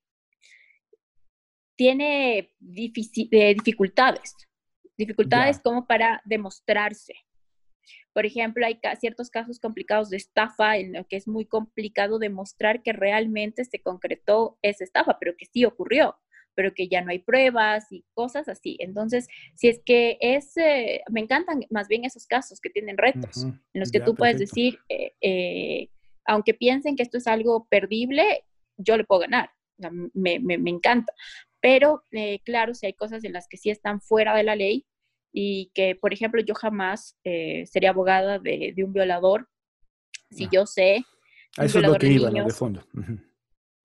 tiene 1.76 2.52
dificultades, 2.59 4.35
dificultades 4.97 5.61
como 5.61 5.87
para 5.87 6.23
demostrarse. 6.25 7.14
Por 8.12 8.25
ejemplo, 8.25 8.64
hay 8.64 8.80
ciertos 8.99 9.28
casos 9.28 9.61
complicados 9.61 10.09
de 10.09 10.16
estafa 10.16 10.78
en 10.78 10.95
lo 10.95 11.06
que 11.06 11.16
es 11.16 11.28
muy 11.28 11.45
complicado 11.45 12.18
demostrar 12.18 12.83
que 12.83 12.95
realmente 12.95 13.64
se 13.66 13.80
concretó 13.80 14.59
esa 14.62 14.85
estafa, 14.85 15.18
pero 15.18 15.37
que 15.37 15.45
sí 15.45 15.66
ocurrió 15.66 16.16
pero 16.56 16.75
que 16.75 16.88
ya 16.88 17.02
no 17.02 17.10
hay 17.10 17.20
pruebas 17.20 17.92
y 17.92 18.04
cosas 18.14 18.48
así. 18.48 18.76
Entonces, 18.80 19.28
si 19.54 19.68
es 19.68 19.80
que 19.84 20.16
es, 20.20 20.56
eh, 20.56 21.02
me 21.10 21.20
encantan 21.20 21.60
más 21.70 21.86
bien 21.86 22.04
esos 22.04 22.26
casos 22.26 22.60
que 22.60 22.70
tienen 22.70 22.96
retos, 22.96 23.44
en 23.44 23.60
los 23.75 23.92
que 23.92 24.00
tú 24.00 24.14
puedes 24.16 24.38
decir, 24.38 24.80
eh, 24.88 25.12
eh, 25.20 25.90
aunque 26.25 26.54
piensen 26.54 26.96
que 26.96 27.02
esto 27.04 27.18
es 27.18 27.26
algo 27.28 27.68
perdible, 27.70 28.44
yo 28.78 28.96
le 28.96 29.04
puedo 29.04 29.20
ganar, 29.20 29.50
me, 30.14 30.40
me, 30.40 30.58
me, 30.58 30.70
encanta. 30.70 31.12
Pero, 31.60 32.02
claro, 32.44 32.75
si 32.75 32.86
hay 32.86 32.94
cosas 32.94 33.22
en 33.25 33.34
las 33.34 33.46
que 33.48 33.58
sí 33.58 33.70
están 33.70 34.00
fuera 34.00 34.34
de 34.34 34.42
la 34.42 34.56
ley 34.56 34.86
y 35.32 35.70
que, 35.75 35.94
por 35.94 36.14
ejemplo, 36.14 36.40
yo 36.42 36.54
jamás 36.54 37.18
sería 37.22 37.90
abogada 37.90 38.38
de, 38.38 38.72
de, 38.75 38.84
un 38.84 38.94
violador, 38.94 39.48
si 40.30 40.48
yo 40.50 40.64
sé... 40.64 41.04
eso 41.58 41.78
es 41.78 41.86
lo 41.86 41.94
que 41.94 42.08
iba, 42.08 42.30
De 42.30 42.50
fondo 42.50 42.82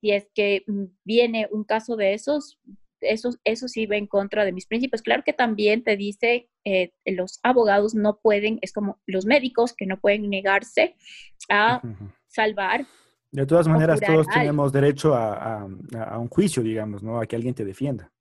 si 0.01 0.11
es 0.11 0.27
que 0.33 0.63
mm, 0.67 0.85
viene 1.05 1.47
un 1.51 1.63
caso 1.63 1.95
de 1.95 2.13
esos, 2.13 2.59
eso, 2.99 3.29
eso 3.43 3.67
sí 3.67 3.85
va 3.85 3.95
en 3.95 4.07
contra 4.07 4.43
de 4.43 4.51
mis 4.51 4.65
principios. 4.65 5.01
Claro 5.01 5.23
que 5.23 5.33
también 5.33 5.83
te 5.83 5.95
dice, 5.95 6.49
eh, 6.65 6.91
los 7.05 7.39
abogados 7.43 7.93
no 7.93 8.19
pueden, 8.19 8.59
es 8.61 8.73
como 8.73 8.99
los 9.05 9.25
médicos 9.25 9.73
que 9.73 9.85
no 9.85 9.99
pueden 9.99 10.29
negarse 10.29 10.95
a 11.49 11.81
salvar. 12.27 12.85
De 13.31 13.45
todas 13.45 13.67
maneras, 13.67 14.01
todos 14.01 14.27
tenemos 14.27 14.73
derecho 14.73 15.15
a, 15.15 15.65
un 15.65 16.27
juicio, 16.27 16.61
digamos, 16.61 17.01
¿no? 17.01 17.19
A 17.19 17.25
que 17.25 17.35
alguien 17.35 17.53
te 17.53 17.63
defienda. 17.63 18.11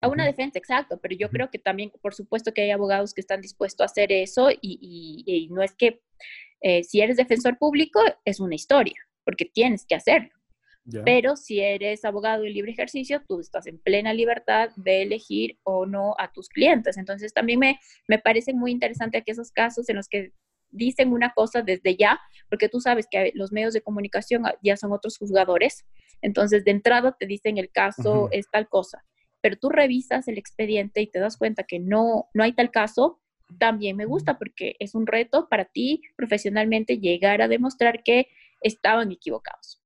A 0.00 0.08
una 0.08 0.24
defensa, 0.24 0.58
exacto, 0.58 0.98
pero 1.00 1.16
yo 1.16 1.28
creo 1.30 1.50
que 1.50 1.58
también, 1.58 1.90
por 2.00 2.14
supuesto 2.14 2.52
que 2.52 2.62
hay 2.62 2.70
abogados 2.70 3.12
que 3.12 3.20
están 3.20 3.40
dispuestos 3.40 3.82
a 3.82 3.86
hacer 3.86 4.12
eso 4.12 4.48
y, 4.60 5.48
no 5.50 5.62
es 5.62 5.74
que 5.74 6.00
eh, 6.62 6.84
si 6.84 7.00
eres 7.00 7.16
defensor 7.16 7.58
público 7.58 8.00
es 8.24 8.40
una 8.40 8.54
historia, 8.54 8.94
porque 9.24 9.44
tienes 9.44 9.84
que 9.84 9.94
hacerlo. 9.94 10.35
Pero 11.04 11.36
si 11.36 11.60
eres 11.60 12.04
abogado 12.04 12.42
de 12.42 12.50
libre 12.50 12.70
ejercicio, 12.70 13.20
tú 13.26 13.40
estás 13.40 13.66
en 13.66 13.78
plena 13.78 14.14
libertad 14.14 14.70
de 14.76 15.02
elegir 15.02 15.58
o 15.64 15.84
no 15.84 16.14
a 16.18 16.32
tus 16.32 16.48
clientes. 16.48 16.96
Entonces 16.96 17.32
también 17.32 17.58
me, 17.58 17.80
me 18.06 18.18
parece 18.18 18.54
muy 18.54 18.70
interesante 18.70 19.22
que 19.22 19.32
esos 19.32 19.50
casos 19.50 19.88
en 19.88 19.96
los 19.96 20.08
que 20.08 20.32
dicen 20.70 21.12
una 21.12 21.32
cosa 21.32 21.62
desde 21.62 21.96
ya, 21.96 22.20
porque 22.48 22.68
tú 22.68 22.80
sabes 22.80 23.06
que 23.10 23.32
los 23.34 23.52
medios 23.52 23.72
de 23.74 23.80
comunicación 23.80 24.44
ya 24.62 24.76
son 24.76 24.92
otros 24.92 25.18
juzgadores, 25.18 25.84
entonces 26.22 26.64
de 26.64 26.70
entrada 26.70 27.16
te 27.18 27.26
dicen 27.26 27.58
el 27.58 27.70
caso 27.70 28.28
es 28.32 28.46
tal 28.50 28.68
cosa, 28.68 29.04
pero 29.40 29.56
tú 29.56 29.68
revisas 29.68 30.28
el 30.28 30.38
expediente 30.38 31.00
y 31.00 31.06
te 31.06 31.18
das 31.18 31.36
cuenta 31.36 31.64
que 31.64 31.78
no, 31.78 32.28
no 32.34 32.44
hay 32.44 32.52
tal 32.52 32.70
caso, 32.70 33.20
también 33.58 33.96
me 33.96 34.06
gusta 34.06 34.38
porque 34.38 34.76
es 34.80 34.94
un 34.94 35.06
reto 35.06 35.48
para 35.48 35.66
ti 35.66 36.02
profesionalmente 36.16 36.98
llegar 36.98 37.42
a 37.42 37.48
demostrar 37.48 38.02
que 38.02 38.28
estaban 38.60 39.12
equivocados. 39.12 39.80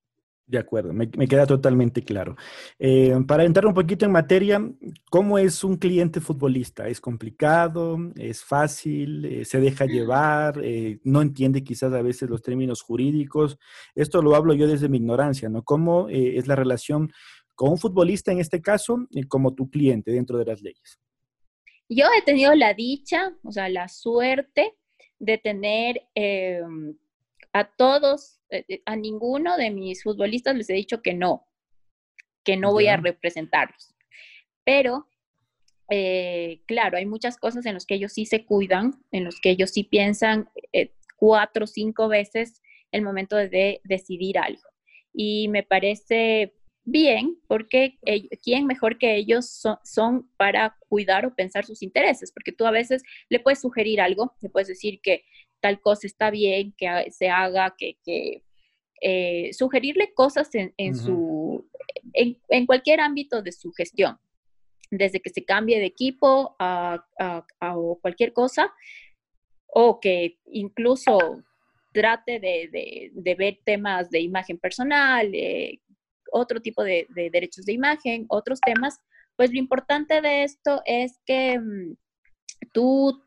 De 0.51 0.59
acuerdo, 0.59 0.93
me, 0.93 1.09
queda 1.09 1.47
totalmente 1.47 2.03
claro. 2.03 2.35
Eh, 2.77 3.15
para 3.25 3.45
entrar 3.45 3.67
un 3.67 3.73
poquito 3.73 4.05
en 4.05 4.11
materia, 4.11 4.61
¿cómo 5.09 5.39
es 5.39 5.63
un 5.63 5.77
cliente 5.77 6.21
futbolista? 6.21 6.89
¿Es 6.89 7.01
complicado? 7.01 7.97
¿Es 8.17 8.43
fácil? 8.43 9.25
Eh, 9.27 9.45
¿Se 9.45 9.61
deja 9.61 9.87
llevar? 9.87 10.61
Eh, 10.65 10.99
¿No 11.05 11.23
entiende 11.23 11.63
quizás 11.63 11.93
a 11.93 12.03
veces 12.03 12.29
los 12.29 12.43
términos 12.43 12.83
jurídicos? 12.83 13.61
Esto 13.95 14.23
lo 14.23 14.35
hablo 14.35 14.53
yo 14.53 14.67
desde 14.67 14.89
mi 14.89 14.97
ignorancia, 14.97 15.49
¿no? 15.49 15.63
¿Cómo 15.63 16.09
es 16.09 16.49
la 16.49 16.57
relación 16.57 17.13
con 17.55 17.71
un 17.71 17.79
futbolista 17.79 18.33
en 18.33 18.41
este 18.41 18.61
caso 18.61 19.07
como 19.29 19.55
tu 19.55 19.71
cliente 19.71 20.11
dentro 20.11 20.37
de 20.37 20.47
las 20.47 20.63
leyes? 20.63 20.99
Yo 21.89 22.07
he 22.19 22.23
tenido 22.23 22.57
la 22.57 22.75
dicha, 22.75 23.37
o 23.45 23.53
sea, 23.53 23.69
la 23.69 23.87
suerte 23.87 24.75
de 25.21 25.39
tener 25.39 26.09
em, 26.17 26.97
a 27.53 27.71
todos 27.71 28.40
a 28.85 28.97
ninguno 28.97 29.57
de 29.57 29.71
mis 29.71 30.03
futbolistas 30.03 30.57
les 30.57 30.71
he 30.71 30.75
dicho 30.75 31.03
que 31.03 31.15
no, 31.15 31.47
que 32.45 32.57
no 32.57 32.73
voy 32.73 32.89
a 32.89 32.97
representarlos. 32.97 33.95
Pero, 34.65 35.09
eh, 35.91 36.63
claro, 36.67 36.97
hay 36.97 37.07
muchas 37.07 37.37
cosas 37.37 37.67
en 37.67 37.75
las 37.75 37.87
que 37.87 37.95
ellos 37.95 38.13
sí 38.13 38.27
se 38.27 38.45
cuidan, 38.45 39.05
en 39.11 39.25
los 39.25 39.41
que 39.41 39.51
ellos 39.51 39.71
sí 39.71 39.85
piensan 39.85 40.49
cuatro 41.17 41.65
o 41.65 41.69
cinco 41.69 42.09
veces 42.09 42.63
el 42.93 43.03
momento 43.03 43.37
de 43.37 43.81
decidir 43.85 44.39
algo. 44.39 44.63
Y 45.13 45.49
me 45.49 45.63
parece 45.63 46.55
bien 46.85 47.39
porque 47.47 47.99
quién 48.43 48.67
mejor 48.67 48.99
que 48.99 49.17
ellos 49.17 49.63
son, 49.85 50.29
para 50.37 50.77
cuidar 50.89 51.27
o 51.27 51.35
pensar 51.35 51.65
sus 51.65 51.83
intereses, 51.83 52.33
porque 52.33 52.53
tú 52.53 52.67
a 52.67 52.71
veces 52.71 53.03
le 53.29 53.41
puedes 53.41 53.61
sugerir 53.61 54.01
algo, 54.01 54.35
le 54.41 54.49
puedes 54.49 54.69
decir 54.69 55.01
que 55.03 55.25
tal 55.61 55.81
cosa 55.81 56.07
está 56.07 56.31
bien, 56.31 56.75
que 56.77 57.11
se 57.11 57.29
haga, 57.29 57.75
que, 57.77 58.43
eh, 59.03 59.51
sugerirle 59.53 60.13
cosas 60.13 60.51
en, 60.53 60.95
su, 60.95 61.67
en, 62.13 62.67
cualquier 62.67 63.01
ámbito 63.01 63.43
de 63.43 63.53
su 63.53 63.73
gestión, 63.73 64.19
desde 64.91 65.21
que 65.21 65.31
se 65.31 65.45
cambie 65.45 65.79
de 65.79 65.87
equipo 65.87 66.57
a, 66.59 67.05
o 67.75 67.99
cualquier 68.01 68.33
cosa, 68.33 68.73
o 69.67 70.01
que 70.01 70.39
incluso 70.47 71.19
trate 71.93 72.41
de, 72.41 73.11
ver 73.37 73.59
temas 73.65 74.11
de 74.11 74.21
imagen 74.21 74.59
personal, 74.59 75.33
otro 76.33 76.61
tipo 76.61 76.83
de, 76.83 77.07
derechos 77.33 77.65
de 77.65 77.73
imagen, 77.73 78.27
otros 78.29 78.61
temas, 78.61 79.01
pues 79.37 79.53
lo 79.53 79.59
importante 79.59 80.21
de 80.21 80.45
esto 80.45 80.83
es 80.85 81.19
que 81.25 81.59
mm, 81.59 81.95
tú 82.73 83.23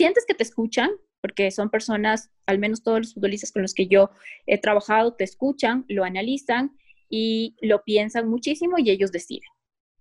sientes 0.00 0.24
que 0.26 0.32
te 0.32 0.44
escuchan, 0.44 0.90
porque 1.20 1.50
son 1.50 1.68
personas, 1.68 2.30
al 2.46 2.58
menos 2.58 2.82
todos 2.82 3.00
los 3.00 3.12
futbolistas 3.12 3.52
con 3.52 3.60
los 3.60 3.74
que 3.74 3.86
yo 3.86 4.08
he 4.46 4.56
trabajado, 4.56 5.14
te 5.14 5.24
escuchan, 5.24 5.84
lo 5.88 6.04
analizan 6.04 6.74
y 7.10 7.54
lo 7.60 7.84
piensan 7.84 8.26
muchísimo 8.26 8.76
y 8.78 8.88
ellos 8.88 9.12
deciden. 9.12 9.50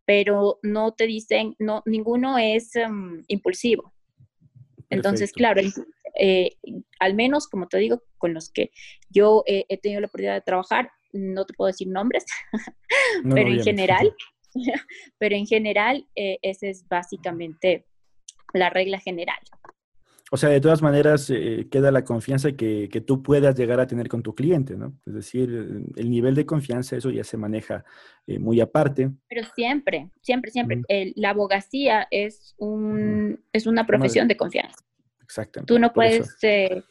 Pero 0.05 0.59
no 0.63 0.93
te 0.93 1.05
dicen, 1.05 1.53
no, 1.59 1.83
ninguno 1.85 2.37
es 2.37 2.77
em, 2.77 3.25
impulsivo. 3.27 3.93
Entonces, 4.89 5.33
claro, 5.33 5.61
eh, 6.17 6.55
al 7.01 7.13
menos, 7.13 7.49
como 7.49 7.67
te 7.67 7.77
digo, 7.77 8.01
con 8.17 8.33
los 8.33 8.49
que 8.49 8.71
yo 9.09 9.43
he 9.45 9.77
tenido 9.79 9.99
la 9.99 10.07
oportunidad 10.07 10.35
de 10.35 10.41
trabajar, 10.41 10.89
no 11.11 11.45
te 11.45 11.53
puedo 11.55 11.67
decir 11.67 11.89
nombres, 11.89 12.23
pero, 13.35 13.49
en 13.49 13.61
general, 13.61 14.15
pero 15.17 15.35
en 15.35 15.45
general, 15.45 16.07
eh, 16.15 16.39
esa 16.41 16.67
es 16.67 16.87
básicamente 16.87 17.85
la 18.53 18.69
regla 18.69 18.97
general. 18.99 19.39
O 20.31 20.37
sea, 20.37 20.49
de 20.49 20.61
todas 20.61 20.81
maneras, 20.81 21.29
eh, 21.29 21.67
queda 21.71 21.91
la 21.91 22.03
confianza 22.03 22.51
que, 22.51 22.87
que, 22.91 23.01
tú 23.01 23.23
puedas 23.23 23.55
llegar 23.55 23.79
a 23.79 23.87
tener 23.87 24.07
con 24.07 24.21
tu 24.21 24.35
cliente, 24.35 24.75
¿no? 24.75 24.93
Es 25.05 25.13
decir, 25.13 25.49
el 25.95 26.09
nivel 26.09 26.35
de 26.35 26.45
confianza, 26.45 26.95
eso 26.95 27.09
ya 27.09 27.23
se 27.23 27.37
maneja 27.37 27.83
eh, 28.27 28.37
muy 28.37 28.61
aparte. 28.61 29.09
Pero 29.27 29.47
siempre, 29.55 30.09
siempre, 30.21 30.51
siempre. 30.51 30.83
la 31.15 31.31
abogacía 31.31 32.07
es, 32.11 32.53
un, 32.57 33.43
es 33.51 33.65
una 33.65 33.87
profesión 33.87 34.27
de 34.27 34.37
confianza. 34.37 34.77
Exactamente. 35.23 35.73
Tú 35.73 35.79
no 35.79 35.93
puedes, 35.93 36.37
eh, 36.43 36.83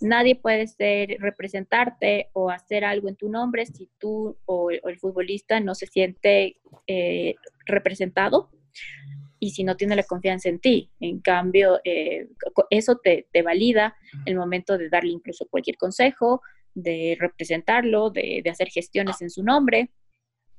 nadie 0.00 0.34
puede 0.34 0.66
ser, 0.66 1.16
representarte 1.20 2.30
o 2.32 2.50
hacer 2.50 2.84
algo 2.84 3.08
en 3.08 3.16
tu 3.16 3.28
nombre 3.28 3.64
si 3.66 3.88
tú 3.98 4.36
o, 4.44 4.70
o 4.82 4.88
el 4.88 4.98
futbolista 4.98 5.60
no 5.60 5.74
se 5.76 5.86
siente 5.86 6.56
representado 7.64 8.50
y 9.42 9.50
si 9.50 9.64
no 9.64 9.76
tiene 9.76 9.96
la 9.96 10.04
confianza 10.04 10.48
en 10.48 10.60
ti. 10.60 10.92
En 11.00 11.18
cambio, 11.18 11.80
eh, 11.82 12.28
eso 12.70 13.00
te, 13.02 13.26
valida 13.42 13.96
el 14.24 14.36
momento 14.36 14.78
de 14.78 14.88
darle 14.88 15.10
incluso 15.10 15.46
cualquier 15.50 15.76
consejo, 15.76 16.42
de 16.74 17.16
representarlo, 17.18 18.10
de, 18.10 18.40
hacer 18.48 18.68
gestiones 18.68 19.20
en 19.20 19.30
su 19.30 19.42
nombre. 19.42 19.90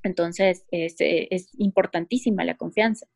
Entonces, 0.03 0.65
es, 0.69 0.97
es 0.99 1.47
importantísima 1.57 2.43
la 2.43 2.57
confianza. 2.57 3.07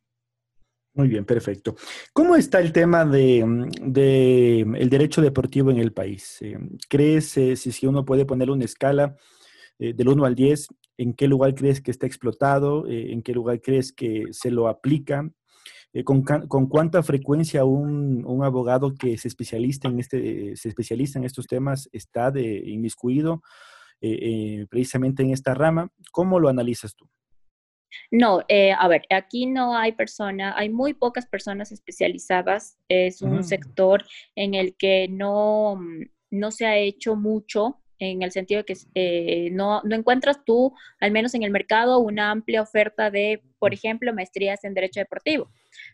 Muy 0.94 1.10
bien, 1.10 1.26
perfecto. 1.26 1.76
¿Cómo 2.14 2.38
está 2.38 2.62
el 2.62 2.72
tema 2.72 3.04
de, 3.04 3.42
el 3.42 4.90
derecho 4.90 5.22
deportivo 5.22 5.70
en 5.70 5.80
el 5.80 5.92
país? 5.92 6.42
Eh, 6.42 6.58
¿Crees 6.88 7.38
eh, 7.38 7.58
si, 7.58 7.86
uno 7.86 8.06
puede 8.06 8.26
poner 8.26 8.50
una 8.50 8.64
escala 8.64 9.18
eh, 9.80 9.94
del 9.94 10.08
1 10.08 10.24
al 10.24 10.34
10, 10.34 10.70
en 10.98 11.14
qué 11.14 11.28
lugar 11.28 11.54
crees 11.56 11.82
que 11.82 11.92
está 11.92 12.08
explotado? 12.08 12.86
¿En 12.88 13.22
qué 13.22 13.34
lugar 13.34 13.60
crees 13.60 13.92
que 13.92 14.28
se 14.32 14.50
lo 14.50 14.70
aplica? 14.70 15.30
Con, 16.04 16.24
cuánta 16.68 17.02
frecuencia 17.02 17.66
un, 17.66 18.24
abogado 18.44 18.94
que 18.94 19.18
se 19.18 19.28
especialista 19.28 19.88
en 19.88 20.00
este, 20.00 20.56
se 20.56 20.70
especializa 20.70 21.18
en 21.18 21.26
estos 21.26 21.48
temas 21.48 21.90
está 21.92 22.30
de, 22.30 22.62
inmiscuido 22.66 23.42
precisamente 24.70 25.24
en 25.24 25.32
esta 25.32 25.54
rama? 25.54 25.92
¿Cómo 26.12 26.40
lo 26.40 26.50
analizas 26.50 26.96
tú? 26.96 27.10
No, 28.12 28.42
eh, 28.48 28.72
a 28.78 28.88
ver, 28.88 29.04
aquí 29.10 29.46
no 29.46 29.76
hay 29.76 29.92
personas, 29.94 30.54
hay 30.58 30.70
muy 30.70 30.94
pocas 30.94 31.26
personas 31.26 31.72
especializadas. 31.72 32.78
Es 32.88 33.22
un 33.22 33.44
sector 33.44 34.06
en 34.36 34.54
el 34.54 34.76
que 34.76 35.08
no, 35.10 35.76
mm, 35.78 36.04
no 36.32 36.52
se 36.52 36.66
ha 36.66 36.78
hecho 36.78 37.16
mucho 37.16 37.82
en 38.00 38.22
el 38.22 38.32
sentido 38.32 38.60
de 38.60 38.66
que 38.66 38.78
eh, 38.94 39.50
no, 39.52 39.82
no, 39.84 39.96
encuentras 39.96 40.44
tú, 40.46 40.74
al 41.00 41.12
menos 41.12 41.34
en 41.34 41.44
el 41.44 41.52
mercado, 41.52 42.00
una 42.00 42.32
amplia 42.32 42.62
oferta 42.62 43.10
de, 43.10 43.42
por 43.60 43.74
ejemplo, 43.74 44.14
maestrías 44.14 44.64
en 44.64 44.74
Derecho 44.76 45.00
Deportivo. 45.00 45.50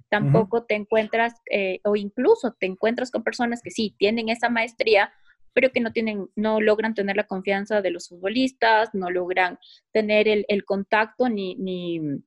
Tampoco 0.10 0.64
te 0.64 0.76
encuentras, 0.76 1.34
eh, 1.52 1.80
o 1.84 1.96
incluso 1.96 2.56
te 2.60 2.66
encuentras 2.66 3.12
con 3.12 3.24
personas 3.24 3.62
que 3.62 3.72
sí 3.72 3.96
tienen 3.98 4.30
esa 4.30 4.50
maestría, 4.50 5.12
pero 5.54 5.72
que 5.72 5.80
no 5.80 5.92
tienen, 5.92 6.30
no 6.36 6.60
logran 6.60 6.94
tener 6.94 7.16
la 7.16 7.28
confianza 7.28 7.82
de 7.82 7.92
los 7.92 8.10
futbolistas, 8.10 8.90
no 8.94 9.10
logran 9.10 9.60
tener 9.92 10.28
el, 10.28 10.66
contacto 10.66 11.30
ni, 11.30 11.56
ni, 11.56 12.00
mm. 12.00 12.24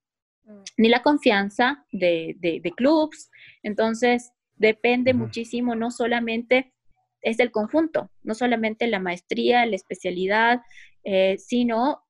ni, 0.76 0.88
la 0.88 1.02
confianza 1.02 1.84
de, 1.92 2.36
de, 2.38 2.70
clubs. 2.70 3.30
Entonces, 3.62 4.32
depende 4.54 5.12
muchísimo, 5.12 5.74
no 5.74 5.90
solamente 5.90 6.72
es 7.20 7.36
del 7.36 7.50
conjunto, 7.50 8.10
no 8.22 8.34
solamente 8.34 8.86
la 8.86 9.00
maestría, 9.00 9.66
la 9.66 9.76
especialidad, 9.76 10.60
eh, 11.02 11.36
sino 11.38 12.05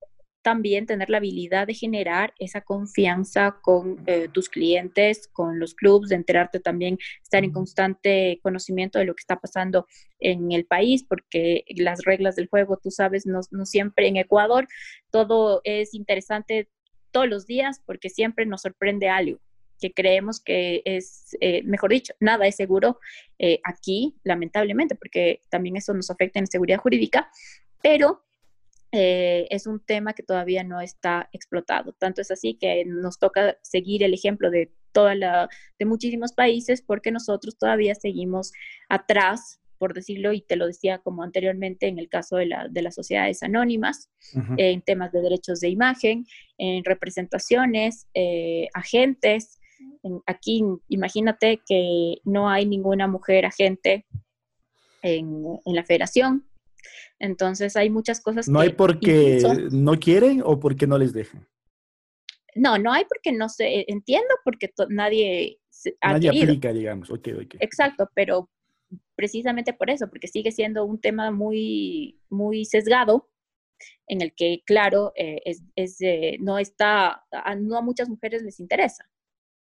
también 0.47 0.85
tener 0.85 1.09
la 1.09 1.17
habilidad 1.17 1.67
de 1.67 1.73
generar 1.73 2.33
esa 2.39 2.61
confianza 2.61 3.57
con 3.61 4.01
eh, 4.07 4.29
tus 4.31 4.47
clientes, 4.47 5.27
con 5.33 5.59
los 5.59 5.75
clubes, 5.75 6.07
de 6.07 6.15
enterarte 6.15 6.61
también, 6.61 6.97
estar 7.21 7.43
en 7.43 7.51
constante 7.51 8.39
conocimiento 8.41 8.97
de 8.97 9.03
lo 9.03 9.13
que 9.13 9.23
está 9.23 9.41
pasando 9.41 9.87
en 10.19 10.53
el 10.53 10.65
país, 10.65 11.03
porque 11.03 11.65
las 11.75 12.05
reglas 12.05 12.37
del 12.37 12.47
juego, 12.47 12.79
tú 12.81 12.91
sabes, 12.91 13.25
no, 13.25 13.41
siempre 13.65 14.07
en 14.07 14.15
Ecuador, 14.15 14.69
todo 15.11 15.59
es 15.65 15.93
interesante 15.93 16.69
todos 17.11 17.27
los 17.27 17.45
días 17.45 17.81
porque 17.85 18.09
siempre 18.09 18.45
nos 18.45 18.61
sorprende 18.61 19.09
algo 19.09 19.39
que 19.81 19.91
creemos 19.91 20.41
que 20.41 20.81
es, 20.85 21.35
eh, 21.41 21.61
mejor 21.63 21.91
dicho, 21.91 22.13
nada 22.21 22.47
es 22.47 22.55
seguro 22.55 23.01
eh, 23.37 23.59
aquí, 23.65 24.15
lamentablemente, 24.23 24.95
porque 24.95 25.41
también 25.49 25.75
eso 25.75 25.93
nos 25.93 26.09
afecta 26.09 26.39
en 26.39 26.47
seguridad 26.47 26.79
jurídica, 26.79 27.29
pero 27.81 28.26
eh, 28.91 29.47
es 29.49 29.67
un 29.67 29.79
tema 29.79 30.13
que 30.13 30.23
todavía 30.23 30.63
no 30.63 30.79
está 30.79 31.29
explotado. 31.33 31.93
Tanto 31.93 32.21
es 32.21 32.31
así 32.31 32.57
que 32.59 32.85
nos 32.85 33.19
toca 33.19 33.57
seguir 33.61 34.03
el 34.03 34.13
ejemplo 34.13 34.49
de 34.49 34.71
toda 34.93 35.13
la, 35.15 35.49
de 35.77 35.85
muchísimos 35.85 36.33
países 36.33 36.81
porque 36.81 37.11
nosotros 37.11 37.57
todavía 37.57 37.95
seguimos 37.95 38.53
atrás, 38.89 39.59
por 39.77 39.93
decirlo, 39.93 40.33
y 40.33 40.41
te 40.41 40.55
lo 40.55 40.65
decía 40.65 40.99
como 40.99 41.21
anteriormente 41.21 41.87
en 41.87 41.99
el 41.99 42.09
caso 42.09 42.37
de, 42.37 42.47
la, 42.47 42.67
de 42.67 42.81
las 42.81 42.95
sociedades 42.95 43.43
anónimas, 43.43 44.09
en 44.57 44.81
temas 44.81 45.11
de 45.11 45.21
derechos 45.21 45.59
de 45.59 45.69
imagen, 45.69 46.25
en 46.57 46.83
representaciones, 46.83 48.07
eh, 48.15 48.69
agentes. 48.73 49.59
aquí 50.25 50.63
imagínate 50.87 51.61
que 51.67 52.15
no 52.23 52.49
hay 52.49 52.65
ninguna 52.65 53.07
mujer 53.07 53.45
agente 53.45 54.07
en, 55.03 55.43
en 55.63 55.75
la 55.75 55.83
federación, 55.83 56.46
entonces 57.19 57.75
hay 57.75 57.89
muchas 57.89 58.21
cosas. 58.21 58.47
¿No 58.47 58.59
hay 58.59 58.69
porque 58.69 59.41
no 59.71 59.99
quieren 59.99 60.41
o 60.43 60.59
porque 60.59 60.87
no 60.87 60.97
les 60.97 61.13
dejan? 61.13 61.47
No, 62.55 62.77
no 62.77 62.91
hay 62.91 63.05
porque 63.05 63.31
no 63.31 63.49
se 63.49 63.85
entiendo 63.87 64.33
porque 64.43 64.71
nadie 64.89 65.59
ha 66.01 66.13
nadie 66.13 66.29
aplica, 66.29 66.73
digamos. 66.73 67.11
Exacto, 67.59 68.09
pero 68.15 68.49
precisamente 69.15 69.73
por 69.73 69.89
eso, 69.89 70.09
porque 70.09 70.27
sigue 70.27 70.51
siendo 70.51 70.85
un 70.85 70.99
tema 70.99 71.31
muy, 71.31 72.19
muy 72.29 72.65
sesgado 72.65 73.29
en 74.07 74.21
el 74.21 74.33
que, 74.33 74.63
claro, 74.65 75.13
eh, 75.15 75.41
es, 75.45 75.63
es 75.75 75.99
no 76.39 76.57
está, 76.57 77.23
no 77.59 77.77
a 77.77 77.81
muchas 77.81 78.09
mujeres 78.09 78.41
les 78.43 78.59
interesa. 78.59 79.07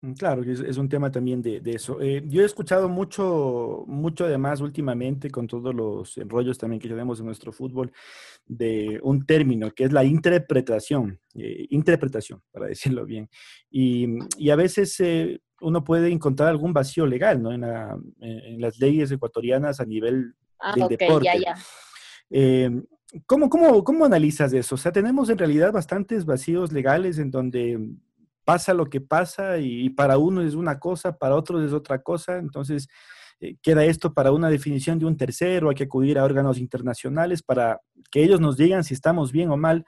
Mm, 0.06 0.12
claro, 0.12 0.42
es, 0.44 0.76
un 0.76 0.88
tema 0.88 1.10
también 1.10 1.42
de, 1.42 1.60
eso. 1.64 2.00
Eh, 2.00 2.22
yo 2.26 2.42
he 2.42 2.44
escuchado 2.44 2.88
mucho, 2.88 3.84
mucho 3.86 4.24
además 4.24 4.60
últimamente 4.60 5.30
con 5.30 5.46
todos 5.46 5.74
los 5.74 6.16
enrollos 6.18 6.58
también 6.58 6.80
que 6.80 6.88
tenemos 6.88 7.18
en 7.18 7.26
nuestro 7.26 7.52
fútbol 7.52 7.92
de 8.46 9.00
un 9.02 9.26
término 9.26 9.70
que 9.72 9.84
es 9.84 9.92
la 9.92 10.04
interpretación, 10.04 11.18
eh, 11.34 11.66
interpretación, 11.70 12.40
para 12.52 12.66
decirlo 12.66 13.04
bien. 13.04 13.28
Y, 13.70 14.06
y 14.38 14.50
a 14.50 14.56
veces 14.56 14.98
eh, 15.00 15.40
uno 15.60 15.82
puede 15.82 16.10
encontrar 16.10 16.50
algún 16.50 16.72
vacío 16.72 17.06
legal 17.06 17.42
¿no? 17.42 17.52
en, 17.52 17.64
en, 17.64 18.60
las 18.60 18.78
leyes 18.78 19.10
ecuatorianas 19.10 19.80
a 19.80 19.84
nivel 19.86 20.34
ah, 20.60 20.74
del 20.76 20.88
deporte. 20.88 21.26
Ya, 21.26 21.56
ya. 22.30 22.70
¿cómo, 23.24 23.48
cómo, 23.48 23.82
¿Cómo 23.82 24.04
analizas 24.04 24.52
eso? 24.52 24.74
O 24.74 24.78
sea, 24.78 24.92
tenemos 24.92 25.30
en 25.30 25.38
realidad 25.38 25.72
bastantes 25.72 26.26
vacíos 26.26 26.72
legales 26.72 27.18
en 27.18 27.30
donde 27.30 27.96
pasa 28.46 28.72
lo 28.72 28.88
que 28.88 29.00
pasa 29.00 29.58
y, 29.58 29.90
para 29.90 30.18
uno 30.18 30.40
es 30.40 30.54
una 30.54 30.78
cosa, 30.78 31.18
para 31.18 31.34
otros 31.34 31.64
es 31.64 31.72
otra 31.72 32.00
cosa. 32.00 32.38
Entonces, 32.38 32.86
eh, 33.40 33.56
queda 33.60 33.84
esto 33.84 34.14
para 34.14 34.30
una 34.30 34.48
definición 34.48 35.00
de 35.00 35.04
un 35.04 35.16
tercero, 35.16 35.68
hay 35.68 35.74
que 35.74 35.82
acudir 35.82 36.16
a 36.16 36.24
órganos 36.24 36.56
internacionales 36.56 37.42
para 37.42 37.80
que 38.08 38.22
ellos 38.22 38.40
nos 38.40 38.56
digan 38.56 38.84
si 38.84 38.94
estamos 38.94 39.32
bien 39.32 39.50
o 39.50 39.56
mal. 39.56 39.84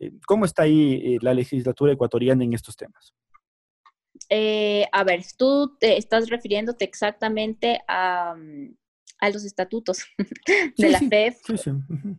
Eh, 0.00 0.10
¿Cómo 0.26 0.44
está 0.44 0.64
ahí 0.64 0.94
eh, 0.94 1.18
la 1.22 1.32
legislatura 1.32 1.92
ecuatoriana 1.92 2.42
en 2.44 2.52
estos 2.52 2.76
temas? 2.76 3.14
a 4.92 5.04
ver, 5.04 5.22
tú 5.36 5.76
te 5.78 5.96
estás 5.96 6.28
refiriéndote 6.28 6.84
exactamente 6.84 7.80
a, 7.88 8.34
mm, 8.36 8.76
los 9.32 9.44
estatutos 9.44 10.04
de 10.76 10.88
la 10.88 10.98
FEF 11.00 11.38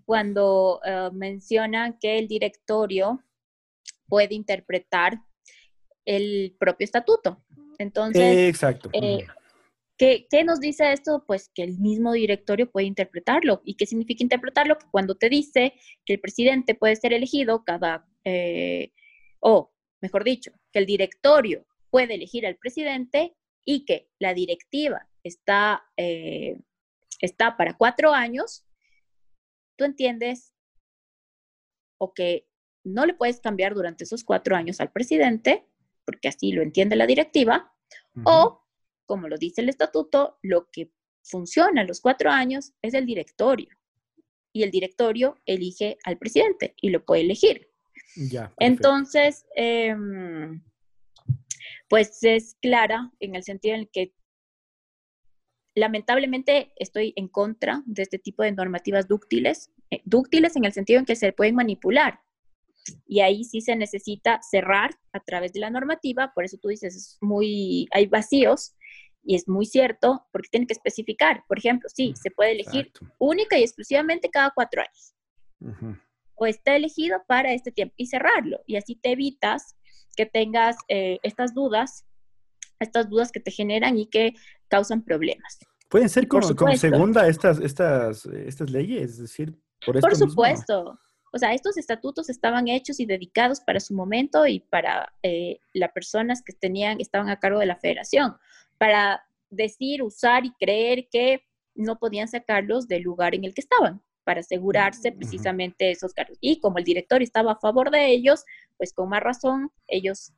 cuando 0.05 0.81
mencionan 1.13 1.97
que 1.99 2.17
el 2.17 2.27
directorio 2.27 3.23
puede 4.07 4.35
interpretar 4.35 5.21
el 6.05 6.55
propio 6.59 6.85
estatuto. 6.85 7.43
Entonces, 7.77 8.49
Exacto. 8.49 8.89
Eh, 8.93 9.25
¿qué, 9.97 10.43
nos 10.43 10.59
dice 10.59 10.91
esto? 10.93 11.23
Pues 11.25 11.49
que 11.53 11.63
el 11.63 11.77
mismo 11.79 12.13
directorio 12.13 12.69
puede 12.69 12.87
interpretarlo. 12.87 13.61
¿Y 13.65 13.75
qué 13.75 13.85
significa 13.85 14.23
interpretarlo? 14.23 14.77
Que 14.77 14.87
cuando 14.91 15.15
te 15.15 15.29
dice 15.29 15.73
que 16.05 16.13
el 16.13 16.19
presidente 16.19 16.75
puede 16.75 16.95
ser 16.95 17.13
elegido 17.13 17.63
cada, 17.63 18.07
eh, 18.23 18.91
o 19.39 19.71
mejor 20.01 20.23
dicho, 20.23 20.51
que 20.71 20.79
el 20.79 20.85
directorio 20.85 21.65
puede 21.89 22.15
elegir 22.15 22.45
al 22.45 22.57
presidente 22.57 23.35
y 23.65 23.85
que 23.85 24.09
la 24.19 24.33
directiva 24.33 25.07
está, 25.23 25.83
eh, 25.97 26.57
está 27.19 27.57
para 27.57 27.77
cuatro 27.77 28.13
años, 28.13 28.65
tú 29.77 29.85
entiendes 29.85 30.53
o 31.99 32.13
que 32.13 32.47
no 32.83 33.05
le 33.05 33.13
puedes 33.13 33.39
cambiar 33.39 33.75
durante 33.75 34.03
esos 34.03 34.23
cuatro 34.23 34.55
años 34.55 34.79
al 34.79 34.91
presidente 34.91 35.67
porque 36.11 36.27
así 36.27 36.51
lo 36.51 36.61
entiende 36.61 36.95
la 36.95 37.07
directiva, 37.07 37.73
o, 38.25 38.61
como 39.05 39.29
lo 39.29 39.37
dice 39.37 39.61
el 39.61 39.69
estatuto, 39.69 40.37
lo 40.41 40.69
que 40.69 40.91
funciona 41.23 41.81
en 41.81 41.87
los 41.87 42.01
cuatro 42.01 42.29
años 42.29 42.73
es 42.81 42.93
el 42.93 43.05
directorio. 43.05 43.69
Y 44.53 44.63
el 44.63 44.71
directorio 44.71 45.37
elige 45.45 45.97
al 46.03 46.17
presidente 46.17 46.75
y 46.81 46.89
lo 46.89 47.05
puede 47.05 47.21
elegir. 47.21 47.69
Ya, 48.15 48.53
Entonces, 48.59 49.45
em, 49.55 50.61
pues 51.87 52.21
es 52.23 52.57
clara 52.61 53.11
en 53.21 53.35
el 53.35 53.43
sentido 53.43 53.75
en 53.75 53.81
el 53.81 53.89
que 53.89 54.13
lamentablemente 55.73 56.73
estoy 56.75 57.13
en 57.15 57.29
contra 57.29 57.81
de 57.85 58.03
este 58.03 58.19
tipo 58.19 58.43
de 58.43 58.51
normativas 58.51 59.07
dúctiles, 59.07 59.71
eh, 59.89 60.01
dúctiles 60.03 60.57
en 60.57 60.65
el 60.65 60.73
sentido 60.73 60.99
en 60.99 61.05
que 61.05 61.15
se 61.15 61.31
pueden 61.31 61.55
manipular. 61.55 62.19
Y 63.05 63.21
ahí 63.21 63.43
sí 63.43 63.61
se 63.61 63.75
necesita 63.75 64.39
cerrar 64.41 64.91
a 65.13 65.19
través 65.19 65.53
de 65.53 65.59
la 65.59 65.69
normativa, 65.69 66.31
por 66.33 66.45
eso 66.45 66.57
tú 66.57 66.69
dices, 66.69 66.95
es 66.95 67.17
muy, 67.21 67.87
hay 67.91 68.07
vacíos, 68.07 68.75
y 69.23 69.35
es 69.35 69.47
muy 69.47 69.65
cierto, 69.65 70.25
porque 70.31 70.49
tiene 70.49 70.65
que 70.65 70.73
especificar. 70.73 71.43
Por 71.47 71.59
ejemplo, 71.59 71.87
sí, 71.93 72.13
se 72.19 72.31
puede 72.31 72.53
elegir 72.53 72.91
única 73.19 73.57
y 73.57 73.61
exclusivamente 73.61 74.29
cada 74.31 74.51
cuatro 74.51 74.81
años. 74.81 75.15
O 76.33 76.47
está 76.47 76.75
elegido 76.75 77.21
para 77.27 77.53
este 77.53 77.71
tiempo 77.71 77.93
y 77.97 78.07
cerrarlo. 78.07 78.61
Y 78.65 78.77
así 78.77 78.95
te 78.95 79.11
evitas 79.11 79.75
que 80.15 80.25
tengas 80.25 80.75
eh, 80.87 81.19
estas 81.21 81.53
dudas 81.53 82.03
estas 82.81 83.09
dudas 83.09 83.31
que 83.31 83.39
te 83.39 83.51
generan 83.51 83.97
y 83.97 84.07
que 84.07 84.33
causan 84.67 85.03
problemas. 85.03 85.59
Pueden 85.89 86.09
ser 86.09 86.27
como, 86.27 86.47
segunda 86.75 87.27
estas, 87.27 87.59
estas, 87.59 88.25
estas 88.25 88.69
leyes, 88.69 89.11
es 89.11 89.19
decir, 89.19 89.53
por, 89.85 89.99
por 89.99 90.15
supuesto. 90.15 90.99
O 91.31 91.37
sea, 91.37 91.53
estos 91.53 91.77
estatutos 91.77 92.29
estaban 92.29 92.67
hechos 92.67 92.99
y 92.99 93.05
dedicados 93.05 93.61
para 93.61 93.79
su 93.79 93.93
momento 93.93 94.45
y 94.45 94.59
para 94.59 95.13
eh, 95.23 95.59
las 95.73 95.91
personas 95.91 96.41
que 96.43 96.53
tenían, 96.53 96.99
estaban 96.99 97.29
a 97.29 97.39
cargo 97.39 97.59
de 97.59 97.65
la 97.65 97.77
federación, 97.77 98.35
para 98.77 99.23
decir, 99.49 100.03
usar 100.03 100.45
y 100.45 100.51
creer 100.53 101.07
que 101.09 101.43
no 101.73 101.99
podían 101.99 102.27
sacarlos 102.27 102.87
del 102.87 103.03
lugar 103.03 103.33
en 103.33 103.45
el 103.45 103.53
que 103.53 103.61
estaban, 103.61 104.01
para 104.23 104.41
asegurarse 104.41 105.11
precisamente 105.11 105.91
esos 105.91 106.13
cargos. 106.13 106.37
Y 106.41 106.59
como 106.59 106.77
el 106.77 106.83
director 106.83 107.21
estaba 107.21 107.53
a 107.53 107.59
favor 107.59 107.91
de 107.91 108.07
ellos, 108.07 108.43
pues 108.77 108.93
con 108.93 109.09
más 109.09 109.23
razón 109.23 109.71
ellos 109.87 110.33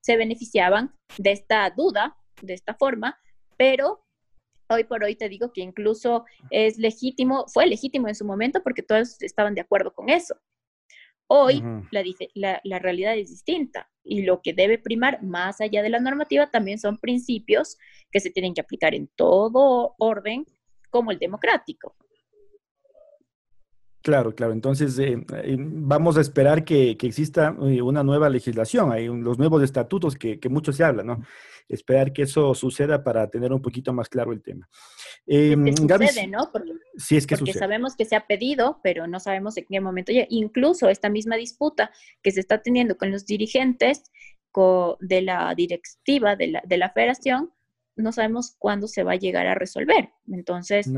se 0.00 0.16
beneficiaban 0.16 0.94
de 1.18 1.32
esta 1.32 1.68
duda, 1.70 2.16
de 2.40 2.54
esta 2.54 2.74
forma, 2.74 3.18
pero 3.56 4.05
hoy 4.68 4.84
por 4.84 5.04
hoy 5.04 5.16
te 5.16 5.28
digo 5.28 5.52
que 5.52 5.60
incluso 5.60 6.24
es 6.50 6.78
legítimo, 6.78 7.46
fue 7.48 7.66
legítimo 7.66 8.08
en 8.08 8.14
su 8.14 8.24
momento 8.24 8.62
porque 8.62 8.82
todos 8.82 9.20
estaban 9.22 9.54
de 9.54 9.60
acuerdo 9.60 9.92
con 9.92 10.08
eso. 10.08 10.36
Hoy 11.28 11.60
la, 12.34 12.60
la, 12.62 12.78
realidad 12.78 13.16
es 13.16 13.30
distinta 13.30 13.90
y 14.04 14.22
lo 14.22 14.42
que 14.42 14.52
debe 14.52 14.78
primar 14.78 15.24
más 15.24 15.60
allá 15.60 15.82
de 15.82 15.90
la 15.90 15.98
normativa 15.98 16.48
también 16.50 16.78
son 16.78 16.98
principios 16.98 17.78
que 18.12 18.20
se 18.20 18.30
tienen 18.30 18.54
que 18.54 18.60
aplicar 18.60 18.94
en 18.94 19.08
todo 19.08 19.96
orden 19.98 20.46
como 20.88 21.10
el 21.10 21.18
democrático. 21.18 21.96
Claro, 24.06 24.36
claro. 24.36 24.52
Entonces, 24.52 24.96
eh, 25.00 25.18
eh, 25.34 25.56
vamos 25.58 26.16
a 26.16 26.20
esperar 26.20 26.64
que, 26.64 26.90
exista 26.92 27.56
eh, 27.60 27.82
una 27.82 28.04
nueva 28.04 28.30
legislación, 28.30 28.92
hay 28.92 29.08
los 29.08 29.36
nuevos 29.36 29.64
estatutos 29.64 30.14
que, 30.14 30.38
que, 30.38 30.48
mucho 30.48 30.72
se 30.72 30.84
habla, 30.84 31.02
¿no? 31.02 31.24
Esperar 31.68 32.12
que 32.12 32.22
eso 32.22 32.54
suceda 32.54 33.02
para 33.02 33.28
tener 33.28 33.52
un 33.52 33.60
poquito 33.60 33.92
más 33.92 34.08
claro 34.08 34.30
el 34.30 34.42
tema. 34.42 34.68
Eh, 35.26 35.56
sucede, 35.76 36.28
¿no? 36.28 36.50
Porque, 36.52 36.70
sí, 36.96 37.16
es 37.16 37.26
que 37.26 37.36
porque 37.36 37.52
sabemos 37.52 37.96
que 37.96 38.04
se 38.04 38.14
ha 38.14 38.28
pedido, 38.28 38.78
pero 38.80 39.08
no 39.08 39.18
sabemos 39.18 39.56
en 39.56 39.64
qué 39.68 39.80
momento. 39.80 40.12
incluso 40.28 40.88
esta 40.88 41.08
misma 41.08 41.34
disputa 41.34 41.90
que 42.22 42.30
se 42.30 42.38
está 42.38 42.62
teniendo 42.62 42.96
con 42.96 43.10
los 43.10 43.26
dirigentes 43.26 44.04
de 45.00 45.22
la 45.22 45.52
directiva 45.56 46.36
de 46.36 46.46
la, 46.46 46.62
de 46.64 46.76
la 46.76 46.90
federación, 46.90 47.50
no 47.96 48.12
sabemos 48.12 48.54
cuándo 48.56 48.86
se 48.86 49.02
va 49.02 49.14
a 49.14 49.16
llegar 49.16 49.48
a 49.48 49.56
resolver. 49.56 50.10
Entonces, 50.28 50.88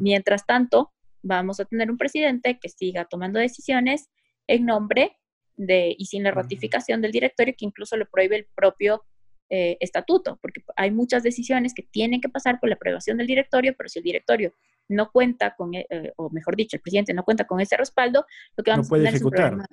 mientras 0.00 0.44
tanto, 0.44 0.92
vamos 1.22 1.60
a 1.60 1.64
tener 1.64 1.90
un 1.90 1.98
presidente 1.98 2.58
que 2.60 2.68
siga 2.68 3.04
tomando 3.04 3.38
decisiones 3.38 4.10
en 4.46 4.66
nombre 4.66 5.16
de 5.56 5.94
y 5.96 6.06
sin 6.06 6.24
la 6.24 6.30
ratificación 6.30 7.00
del 7.00 7.12
directorio, 7.12 7.54
que 7.56 7.64
incluso 7.64 7.96
lo 7.96 8.06
prohíbe 8.06 8.36
el 8.36 8.46
propio 8.54 9.04
eh, 9.50 9.76
estatuto, 9.80 10.38
porque 10.40 10.62
hay 10.76 10.90
muchas 10.90 11.22
decisiones 11.22 11.74
que 11.74 11.82
tienen 11.82 12.20
que 12.20 12.28
pasar 12.28 12.58
por 12.58 12.68
la 12.68 12.76
aprobación 12.76 13.18
del 13.18 13.26
directorio, 13.26 13.74
pero 13.76 13.88
si 13.88 13.98
el 13.98 14.04
directorio 14.04 14.54
no 14.88 15.10
cuenta 15.10 15.54
con, 15.54 15.74
e, 15.74 15.86
eh, 15.90 16.12
o 16.16 16.30
mejor 16.30 16.56
dicho, 16.56 16.76
el 16.76 16.80
presidente 16.80 17.14
no 17.14 17.22
cuenta 17.22 17.46
con 17.46 17.60
ese 17.60 17.76
respaldo, 17.76 18.24
lo 18.56 18.64
que 18.64 18.70
vamos 18.70 18.90
a 18.90 18.94
tener 18.94 19.14
es 19.14 19.22
un 19.22 19.30
problema 19.30 19.66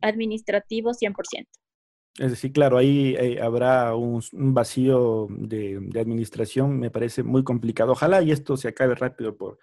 administrativo 0.00 0.92
100%. 0.92 1.46
Es 2.18 2.30
decir, 2.30 2.52
claro, 2.52 2.76
ahí 2.76 3.14
eh, 3.18 3.40
habrá 3.40 3.94
un, 3.94 4.22
vacío 4.32 5.28
de, 5.30 5.78
de, 5.80 6.00
administración, 6.00 6.78
me 6.78 6.90
parece 6.90 7.22
muy 7.22 7.44
complicado. 7.44 7.92
Ojalá 7.92 8.22
y 8.22 8.32
esto 8.32 8.56
se 8.56 8.68
acabe 8.68 8.94
rápido 8.94 9.36
por, 9.36 9.58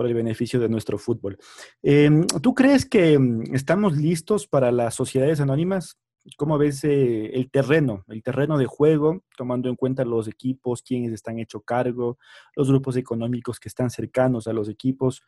por 0.00 0.06
el 0.06 0.14
beneficio 0.14 0.58
de 0.58 0.70
nuestro 0.70 0.96
fútbol. 0.96 1.36
Em, 1.82 2.26
¿Tú 2.26 2.54
crees 2.54 2.86
que 2.86 3.18
mm, 3.18 3.54
estamos 3.54 3.98
listos 3.98 4.46
para 4.46 4.72
las 4.72 4.94
sociedades 4.94 5.40
anónimas? 5.40 5.98
¿Cómo 6.38 6.56
ves 6.56 6.84
eh, 6.84 7.26
el 7.34 7.50
terreno, 7.50 8.02
el 8.08 8.22
terreno 8.22 8.56
de 8.56 8.64
juego, 8.64 9.24
tomando 9.36 9.68
en 9.68 9.76
cuenta 9.76 10.06
los 10.06 10.26
equipos, 10.26 10.80
quienes 10.80 11.12
están 11.12 11.38
hecho 11.38 11.60
cargo, 11.60 12.16
los 12.56 12.70
grupos 12.70 12.96
económicos 12.96 13.60
que 13.60 13.68
están 13.68 13.90
cercanos 13.90 14.46
a 14.46 14.54
los 14.54 14.70
equipos? 14.70 15.22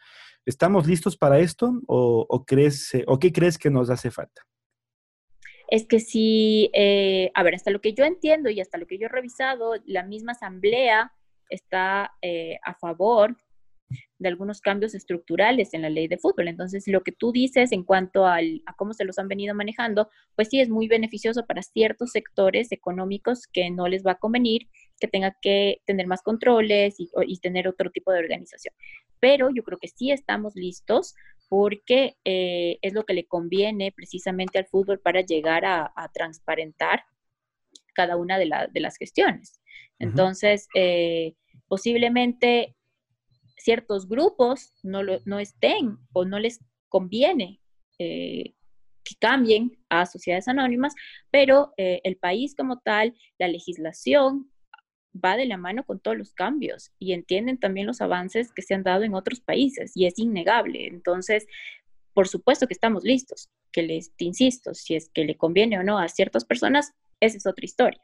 ¿Estamos 0.46 0.87
listos 0.87 1.18
para 1.18 1.38
esto 1.38 1.82
o, 1.87 2.42
crees, 2.46 2.94
eh, 2.94 3.04
o 3.08 3.18
qué 3.18 3.30
crees 3.30 3.58
que 3.58 3.68
nos 3.68 3.90
hace 3.90 4.11
falta? 4.11 4.40
Es 5.68 5.87
que 5.87 6.00
si, 6.00 6.70
eh, 6.72 7.30
a 7.35 7.42
ver, 7.42 7.56
hasta 7.56 7.70
lo 7.70 7.82
que 7.82 7.92
yo 7.92 8.06
entiendo 8.06 8.48
y 8.48 8.58
hasta 8.62 8.78
lo 8.78 8.87
que 8.87 8.96
yo 8.96 9.04
he 9.04 9.11
revisado, 9.11 9.74
la 9.85 10.02
misma 10.02 10.32
asamblea 10.32 11.12
está 11.50 12.14
a 12.64 12.74
favor 12.80 13.37
de 14.18 14.28
algunos 14.28 14.61
cambios 14.61 14.94
estructurales 14.94 15.74
en 15.74 15.83
la 15.83 15.90
ley 15.90 16.09
de 16.09 16.18
fútbol. 16.18 16.48
Entonces, 16.48 16.85
lo 16.87 17.02
que 17.02 17.12
tú 17.12 17.33
dices 17.33 17.72
en 17.72 17.85
cuanto 17.85 18.26
a 18.26 18.40
cómo 18.76 18.94
se 18.94 19.05
los 19.05 19.18
han 19.18 19.28
venido 19.28 19.55
manejando, 19.55 20.09
pues 20.37 20.48
sí 20.48 20.61
es 20.61 20.68
muy 20.68 20.88
beneficioso 20.88 21.44
para 21.46 21.62
ciertos 21.62 22.11
sectores 22.11 22.72
económicos 22.72 23.46
que 23.46 23.70
no 23.70 23.88
les 23.88 24.05
va 24.05 24.12
a 24.12 24.18
convenir 24.18 24.68
que 25.02 25.09
tenga 25.09 25.37
que 25.42 25.83
tener 25.85 26.07
más 26.07 26.22
controles 26.22 26.94
y, 26.98 27.38
tener 27.40 27.66
otro 27.66 27.90
tipo 27.90 28.12
de 28.12 28.20
organización. 28.20 28.72
Pero 29.18 29.50
yo 29.52 29.64
creo 29.64 29.78
que 29.78 29.88
sí 29.88 30.12
estamos 30.12 30.55
listos 30.55 31.16
porque 31.48 32.16
eh, 32.24 32.78
es 32.83 32.92
lo 32.92 33.05
que 33.05 33.14
le 33.14 33.26
conviene 33.26 33.90
precisamente 33.90 34.59
al 34.59 34.66
fútbol 34.66 35.00
para 35.00 35.22
llegar 35.22 35.64
a, 35.64 35.92
transparentar 36.14 37.02
cada 37.94 38.16
una 38.16 38.38
de, 38.38 38.46
las 38.46 38.96
gestiones. 38.96 39.61
Entonces, 39.98 40.68
eh, 40.76 41.35
posiblemente 41.66 42.76
ciertos 43.62 44.09
grupos 44.09 44.72
no, 44.83 45.01
no 45.25 45.38
estén 45.38 45.98
o 46.12 46.25
no 46.25 46.38
les 46.38 46.61
conviene 46.88 47.61
eh, 47.98 48.55
que 49.05 49.14
cambien 49.18 49.79
a 49.88 50.07
sociedades 50.07 50.48
anónimas, 50.48 50.94
pero 51.31 51.72
eh, 51.77 52.01
el 52.05 52.16
país 52.16 52.55
como 52.55 52.79
tal, 52.81 53.14
la 53.38 53.48
legislación 53.48 54.51
va 55.12 55.37
de 55.37 55.46
la 55.46 55.57
mano 55.57 55.85
con 55.85 56.01
todos 56.01 56.16
los 56.16 56.33
cambios 56.33 56.92
y 56.98 57.12
entienden 57.12 57.59
también 57.59 57.87
los 57.87 58.01
avances 58.01 58.53
que 58.53 58.62
se 58.62 58.75
han 58.75 58.83
dado 58.83 59.03
en 59.03 59.14
otros 59.14 59.40
países 59.40 59.92
y 59.94 60.07
es 60.07 60.18
innegable. 60.18 60.87
Entonces, 60.87 61.46
por 62.14 62.29
supuesto 62.29 62.66
que 62.66 62.75
estamos 62.75 63.05
listos, 63.05 63.51
que 63.72 63.83
les, 63.83 64.12
insisto, 64.18 64.75
si 64.75 64.94
es 64.94 65.11
que 65.11 65.25
le 65.25 65.37
conviene 65.37 65.79
o 65.79 65.83
no 65.83 65.98
a 65.98 66.09
ciertas 66.09 66.44
personas, 66.44 66.92
esa 67.20 67.37
es 67.37 67.46
otra 67.46 67.64
historia. 67.64 68.01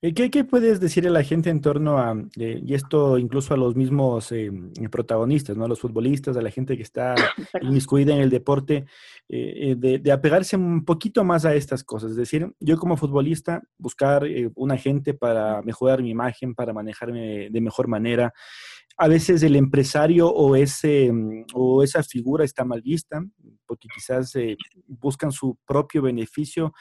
¿Qué, 0.00 0.30
¿Qué, 0.30 0.42
puedes 0.44 0.80
decir 0.80 1.06
a 1.06 1.10
la 1.10 1.22
gente 1.22 1.48
en 1.48 1.60
torno 1.60 1.98
a, 1.98 2.16
eh, 2.36 2.60
y 2.64 2.74
esto 2.74 3.18
incluso 3.18 3.54
a 3.54 3.56
los 3.56 3.76
mismos 3.76 4.32
eh, 4.32 4.50
protagonistas, 4.90 5.56
¿no? 5.56 5.64
a 5.64 5.68
los 5.68 5.78
futbolistas, 5.78 6.36
a 6.36 6.42
la 6.42 6.50
gente 6.50 6.76
que 6.76 6.82
está 6.82 7.14
inmiscuida 7.62 8.12
en 8.12 8.20
el 8.20 8.28
deporte, 8.28 8.86
eh, 9.28 9.76
de, 9.78 10.00
de, 10.00 10.12
apegarse 10.12 10.56
un 10.56 10.84
poquito 10.84 11.22
más 11.22 11.44
a 11.44 11.54
estas 11.54 11.84
cosas? 11.84 12.10
Es 12.10 12.16
decir, 12.16 12.52
yo 12.58 12.78
como 12.78 12.96
futbolista, 12.96 13.62
buscar 13.78 14.26
un 14.56 14.72
agente 14.72 15.14
para 15.14 15.62
mejorar 15.62 16.02
mi 16.02 16.10
imagen, 16.10 16.54
para 16.54 16.72
manejarme 16.72 17.48
de 17.50 17.60
mejor 17.60 17.86
manera. 17.86 18.32
A 18.96 19.06
veces 19.06 19.42
el 19.44 19.54
empresario 19.54 20.28
o, 20.28 20.56
ese, 20.56 21.12
o 21.54 21.82
esa 21.84 22.02
figura 22.02 22.44
está 22.44 22.64
mal 22.64 22.82
vista, 22.82 23.24
porque 23.66 23.88
quizás 23.94 24.34
buscan 24.86 25.30
su 25.30 25.56
propio 25.64 26.02
beneficio 26.02 26.72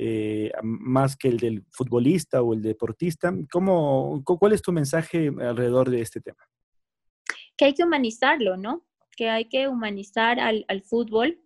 eh, 0.00 0.52
más 0.62 1.16
que 1.16 1.26
el 1.26 1.38
del 1.38 1.64
futbolista 1.70 2.40
o 2.40 2.54
el 2.54 2.62
deportista. 2.62 3.34
¿Cómo, 3.50 4.22
¿Cuál 4.24 4.52
es 4.52 4.62
tu 4.62 4.70
mensaje 4.70 5.32
alrededor 5.40 5.90
de 5.90 6.00
este 6.00 6.20
tema? 6.20 6.38
Que 7.56 7.64
hay 7.64 7.74
que 7.74 7.82
humanizarlo, 7.82 8.56
¿no? 8.56 8.86
Que 9.16 9.28
hay 9.28 9.46
que 9.46 9.66
humanizar 9.66 10.38
al, 10.38 10.64
fútbol, 10.84 11.40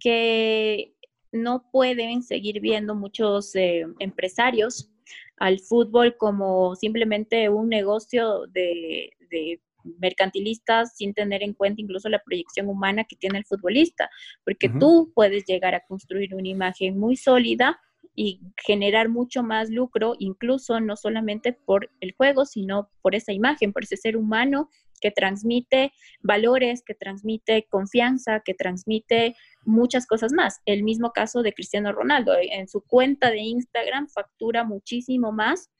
que 0.00 0.96
no 1.30 1.70
pueden 1.70 2.22
seguir 2.22 2.60
viendo 2.60 2.94
muchos 2.94 3.54
eh, 3.54 3.84
empresarios 3.98 4.90
al 5.36 5.58
fútbol 5.58 6.16
como 6.16 6.76
simplemente 6.76 7.50
un 7.50 7.68
negocio 7.68 8.46
de, 8.46 9.10
de 9.30 9.60
mercantilistas 9.98 10.96
sin 10.96 11.14
tener 11.14 11.42
en 11.42 11.54
cuenta 11.54 11.80
incluso 11.80 12.08
la 12.08 12.22
proyección 12.24 12.68
humana 12.68 13.04
que 13.04 13.16
tiene 13.16 13.38
el 13.38 13.44
futbolista, 13.44 14.10
porque 14.44 14.68
tú 14.68 15.12
puedes 15.14 15.44
llegar 15.44 15.74
a 15.74 15.84
construir 15.86 16.34
una 16.34 16.48
imagen 16.48 16.98
muy 16.98 17.16
sólida 17.16 17.80
y 18.16 18.40
generar 18.64 19.08
mucho 19.08 19.42
más 19.42 19.70
lucro, 19.70 20.14
incluso 20.18 20.80
no 20.80 20.96
solamente 20.96 21.52
por 21.52 21.90
el 22.00 22.14
juego, 22.16 22.44
sino 22.44 22.90
por 23.02 23.14
esa 23.14 23.32
imagen, 23.32 23.72
por 23.72 23.84
ese 23.84 23.96
ser 23.96 24.16
humano 24.16 24.68
que 25.00 25.10
transmite 25.10 25.92
valores, 26.22 26.82
que 26.82 26.94
transmite 26.94 27.66
confianza, 27.68 28.40
que 28.40 28.54
transmite 28.54 29.34
muchas 29.64 30.06
cosas 30.06 30.32
más. 30.32 30.60
El 30.64 30.82
mismo 30.82 31.12
caso 31.12 31.42
de 31.42 31.52
Cristiano 31.52 31.92
Ronaldo, 31.92 32.32
en 32.40 32.68
su 32.68 32.80
cuenta 32.82 33.30
de 33.30 33.40
Instagram 33.40 34.08
factura 34.08 34.64
muchísimo 34.64 35.32
más 35.32 35.70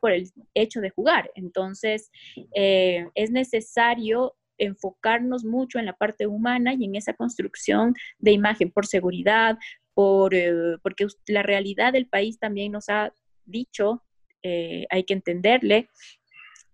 por 0.00 0.12
el 0.12 0.30
hecho 0.54 0.80
de 0.80 0.90
jugar. 0.90 1.30
Entonces, 1.34 2.10
eh, 2.54 3.06
es 3.14 3.30
necesario 3.30 4.34
enfocarnos 4.58 5.44
mucho 5.44 5.78
en 5.78 5.86
la 5.86 5.94
parte 5.94 6.26
humana 6.26 6.74
y 6.74 6.84
en 6.84 6.94
esa 6.94 7.14
construcción 7.14 7.94
de 8.18 8.32
imagen 8.32 8.70
por 8.70 8.86
seguridad, 8.86 9.58
por, 9.94 10.34
eh, 10.34 10.76
porque 10.82 11.06
la 11.26 11.42
realidad 11.42 11.92
del 11.92 12.06
país 12.06 12.38
también 12.38 12.72
nos 12.72 12.88
ha 12.88 13.12
dicho, 13.46 14.02
eh, 14.42 14.86
hay 14.90 15.04
que 15.04 15.14
entenderle 15.14 15.88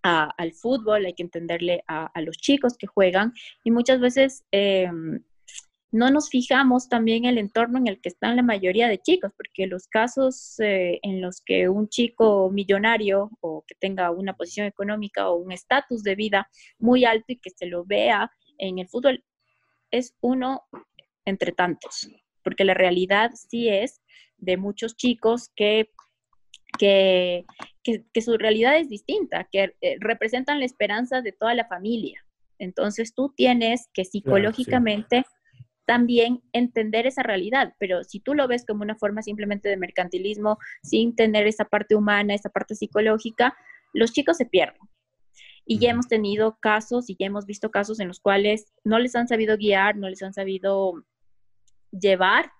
al 0.02 0.52
fútbol, 0.52 1.04
hay 1.04 1.14
que 1.14 1.24
entenderle 1.24 1.82
a, 1.88 2.12
los 2.20 2.36
chicos 2.36 2.76
que 2.78 2.86
juegan 2.86 3.32
y 3.64 3.72
muchas 3.72 3.98
veces 3.98 4.44
no 5.92 6.10
nos 6.10 6.28
fijamos 6.28 6.88
también 6.88 7.24
en 7.24 7.30
el 7.30 7.38
entorno 7.38 7.78
en 7.78 7.86
el 7.86 8.00
que 8.00 8.08
están 8.08 8.36
la 8.36 8.42
mayoría 8.42 8.88
de 8.88 8.98
chicos, 8.98 9.32
porque 9.36 9.66
los 9.66 9.86
casos 9.86 10.58
eh, 10.58 10.98
en 11.02 11.20
los 11.20 11.40
que 11.40 11.68
un 11.68 11.88
chico 11.88 12.50
millonario 12.50 13.30
o 13.40 13.64
que 13.66 13.74
tenga 13.76 14.10
una 14.10 14.34
posición 14.34 14.66
económica 14.66 15.28
o 15.28 15.36
un 15.36 15.52
estatus 15.52 16.02
de 16.02 16.14
vida 16.14 16.50
muy 16.78 17.04
alto 17.04 17.26
y 17.28 17.36
que 17.36 17.50
se 17.50 17.66
lo 17.66 17.84
vea 17.84 18.30
en 18.58 18.78
el 18.78 18.88
fútbol 18.88 19.24
es 19.90 20.14
uno 20.20 20.64
entre 21.24 21.52
tantos, 21.52 22.08
porque 22.42 22.64
la 22.64 22.74
realidad 22.74 23.30
sí 23.34 23.68
es 23.68 24.00
de 24.38 24.56
muchos 24.56 24.96
chicos 24.96 25.50
que, 25.54 25.90
que, 26.78 27.44
su 28.20 28.36
realidad 28.36 28.76
es 28.76 28.88
distinta, 28.88 29.48
que 29.50 29.74
eh, 29.80 29.96
representan 30.00 30.58
la 30.58 30.66
esperanza 30.66 31.22
de 31.22 31.32
toda 31.32 31.54
la 31.54 31.66
familia. 31.66 32.24
Entonces 32.58 33.14
tú 33.14 33.32
tienes 33.36 33.88
que 33.92 34.04
psicológicamente 34.04 35.24
también 35.86 36.42
entender 36.52 37.06
esa 37.06 37.22
realidad, 37.22 37.74
pero 37.78 38.04
si 38.04 38.20
tú 38.20 38.34
lo 38.34 38.48
ves 38.48 38.66
como 38.66 38.82
una 38.82 38.96
forma 38.96 39.22
simplemente 39.22 39.68
de 39.68 39.76
mercantilismo, 39.76 40.58
sin 40.82 41.14
tener 41.14 41.46
esa 41.46 41.64
parte 41.64 41.94
humana, 41.94 42.34
esa 42.34 42.50
parte 42.50 42.74
psicológica, 42.74 43.56
los 43.92 44.12
chicos 44.12 44.36
se 44.36 44.46
pierden. 44.46 44.80
Y 45.64 45.78
ya 45.78 45.90
hemos 45.90 46.08
tenido 46.08 46.58
casos 46.60 47.08
y 47.08 47.16
ya 47.18 47.26
hemos 47.26 47.46
visto 47.46 47.70
casos 47.70 47.98
en 48.00 48.08
los 48.08 48.20
cuales 48.20 48.72
no 48.84 48.98
les 48.98 49.16
han 49.16 49.26
sabido 49.26 49.56
guiar, 49.56 49.96
no 49.96 50.08
les 50.08 50.22
han 50.22 50.32
sabido 50.32 51.04
llevar 51.90 52.52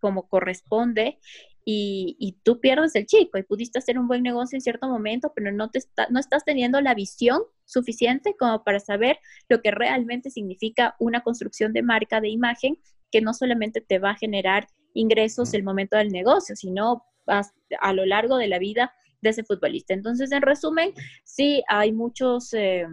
como 0.00 0.28
corresponde 0.28 1.18
y, 1.64 2.38
tú 2.42 2.60
pierdes 2.60 2.94
el 2.96 3.06
chico 3.06 3.38
y 3.38 3.44
pudiste 3.44 3.78
hacer 3.78 3.98
un 3.98 4.08
buen 4.08 4.22
negocio 4.22 4.56
en 4.56 4.60
cierto 4.60 4.88
momento, 4.88 5.32
pero 5.34 5.52
no, 5.52 5.70
te 5.70 5.80
no 6.10 6.18
estás 6.18 6.44
teniendo 6.44 6.80
la 6.80 6.94
visión 6.94 7.42
suficiente 7.72 8.34
como 8.38 8.62
para 8.62 8.80
saber 8.80 9.18
lo 9.48 9.60
que 9.62 9.70
realmente 9.70 10.30
significa 10.30 10.94
una 10.98 11.22
construcción 11.22 11.72
de 11.72 11.82
marca, 11.82 12.20
de 12.20 12.28
imagen, 12.28 12.78
que 13.10 13.20
no 13.20 13.34
solamente 13.34 13.80
te 13.80 13.98
va 13.98 14.10
a 14.10 14.16
generar 14.16 14.66
ingresos 14.94 15.54
el 15.54 15.62
momento 15.62 15.96
del 15.96 16.08
negocio, 16.08 16.54
sino 16.56 17.04
a 17.26 17.92
lo 17.92 18.04
largo 18.04 18.36
de 18.36 18.48
la 18.48 18.58
vida 18.58 18.92
de 19.20 19.30
ese 19.30 19.44
futbolista. 19.44 19.94
Entonces, 19.94 20.32
en 20.32 20.42
resumen, 20.42 20.92
sí 21.24 21.62
hay 21.68 21.92
muchos... 21.92 22.52
Eh, 22.54 22.86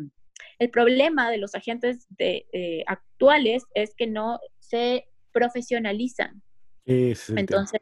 el 0.59 0.69
problema 0.69 1.31
de 1.31 1.37
los 1.37 1.55
agentes 1.55 2.05
de, 2.09 2.45
eh, 2.51 2.83
actuales 2.85 3.63
es 3.73 3.95
que 3.95 4.07
no 4.07 4.39
se 4.59 5.07
profesionalizan. 5.31 6.41
Entonces, 6.85 7.81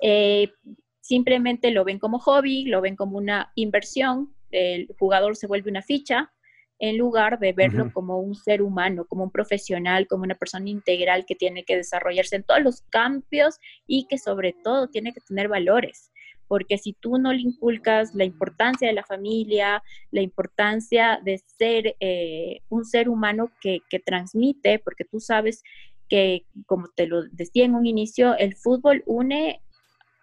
eh, 0.00 0.52
simplemente 1.00 1.70
lo 1.70 1.84
ven 1.84 1.98
como 1.98 2.18
hobby, 2.18 2.64
lo 2.64 2.80
ven 2.80 2.96
como 2.96 3.18
una 3.18 3.52
inversión, 3.56 4.34
el 4.50 4.88
jugador 4.98 5.36
se 5.36 5.46
vuelve 5.46 5.70
una 5.70 5.82
ficha, 5.82 6.32
en 6.80 6.96
lugar 6.96 7.40
de 7.40 7.52
verlo 7.52 7.92
como 7.92 8.20
un 8.20 8.36
ser 8.36 8.62
humano, 8.62 9.04
como 9.06 9.24
un 9.24 9.32
profesional, 9.32 10.06
como 10.06 10.22
una 10.22 10.36
persona 10.36 10.70
integral 10.70 11.26
que 11.26 11.34
tiene 11.34 11.64
que 11.64 11.76
desarrollarse 11.76 12.36
en 12.36 12.44
todos 12.44 12.62
los 12.62 12.82
cambios 12.82 13.58
y 13.86 14.06
que 14.06 14.16
sobre 14.16 14.54
todo 14.62 14.88
tiene 14.88 15.12
que 15.12 15.20
tener 15.20 15.48
valores. 15.48 16.12
Porque 16.46 16.78
si 16.78 16.94
tú 16.94 17.18
no 17.18 17.32
le 17.32 17.40
inculcas 17.40 18.14
la 18.14 18.24
importancia 18.24 18.88
de 18.88 18.94
la 18.94 19.04
familia, 19.04 19.82
la 20.12 20.22
importancia 20.22 21.20
de 21.22 21.38
ser 21.38 21.96
eh, 22.00 22.60
un 22.68 22.84
ser 22.84 23.08
humano 23.08 23.50
que, 23.60 23.80
que 23.90 23.98
transmite, 23.98 24.78
porque 24.78 25.04
tú 25.04 25.20
sabes 25.20 25.62
que, 26.08 26.46
como 26.66 26.88
te 26.94 27.06
lo 27.06 27.24
decía 27.24 27.64
en 27.64 27.74
un 27.74 27.86
inicio, 27.86 28.36
el 28.36 28.54
fútbol 28.54 29.02
une 29.04 29.60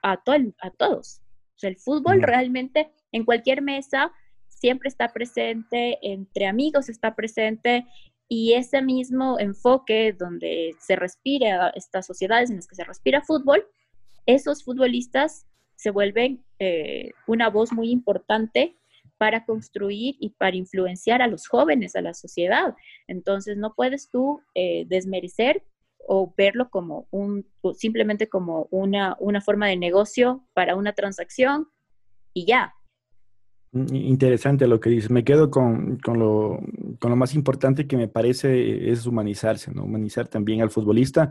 a, 0.02 0.14
a 0.14 0.72
todos. 0.72 1.22
el 1.62 1.78
fútbol 1.78 2.22
realmente 2.22 2.92
en 3.16 3.24
cualquier 3.24 3.62
mesa 3.62 4.12
siempre 4.50 4.90
está 4.90 5.14
presente, 5.14 5.98
entre 6.02 6.48
amigos 6.48 6.90
está 6.90 7.16
presente 7.16 7.86
y 8.28 8.54
ese 8.54 8.82
mismo 8.82 9.40
enfoque 9.40 10.14
donde 10.14 10.76
se 10.80 10.96
respira, 10.96 11.70
estas 11.76 12.06
sociedades 12.06 12.50
en 12.50 12.58
las 12.58 12.68
que 12.68 12.76
se 12.76 12.84
respira 12.84 13.22
fútbol, 13.22 13.66
esos 14.26 14.64
futbolistas 14.64 15.48
se 15.76 15.92
vuelven 15.92 16.44
eh, 16.60 17.12
una 17.26 17.50
voz 17.50 17.72
muy 17.72 17.90
importante 17.90 18.76
para 19.18 19.46
construir 19.46 20.16
y 20.20 20.32
para 20.32 20.58
influenciar 20.58 21.22
a 21.22 21.28
los 21.28 21.48
jóvenes, 21.48 21.96
a 21.96 22.02
la 22.02 22.14
sociedad. 22.14 22.76
Entonces, 23.08 23.56
no 23.56 23.74
puedes 23.76 24.10
tú 24.10 24.42
eh, 24.56 24.84
desmerecer 24.88 25.64
o 26.08 26.34
verlo 26.36 26.70
como 26.70 27.08
un, 27.12 27.48
simplemente 27.76 28.28
como 28.28 28.68
una, 28.72 29.16
una 29.20 29.40
forma 29.42 29.68
de 29.68 29.78
negocio 29.78 30.46
para 30.54 30.76
una 30.76 30.94
transacción 30.94 31.70
y 32.34 32.46
ya. 32.46 32.74
Interesante 33.76 34.68
lo 34.68 34.80
que 34.80 34.90
dices. 34.90 35.12
Me 35.12 35.26
quedo 35.26 35.52
con, 35.52 35.98
con, 35.98 36.18
lo, 36.18 36.62
con 36.98 37.12
lo 37.12 37.18
más 37.18 37.36
importante 37.36 37.88
que 37.88 37.98
me 37.98 38.08
parece 38.08 38.90
es 38.90 39.06
humanizarse, 39.06 39.74
¿no? 39.74 39.84
Humanizar 39.84 40.30
también 40.30 40.62
al 40.62 40.72
futbolista 40.72 41.30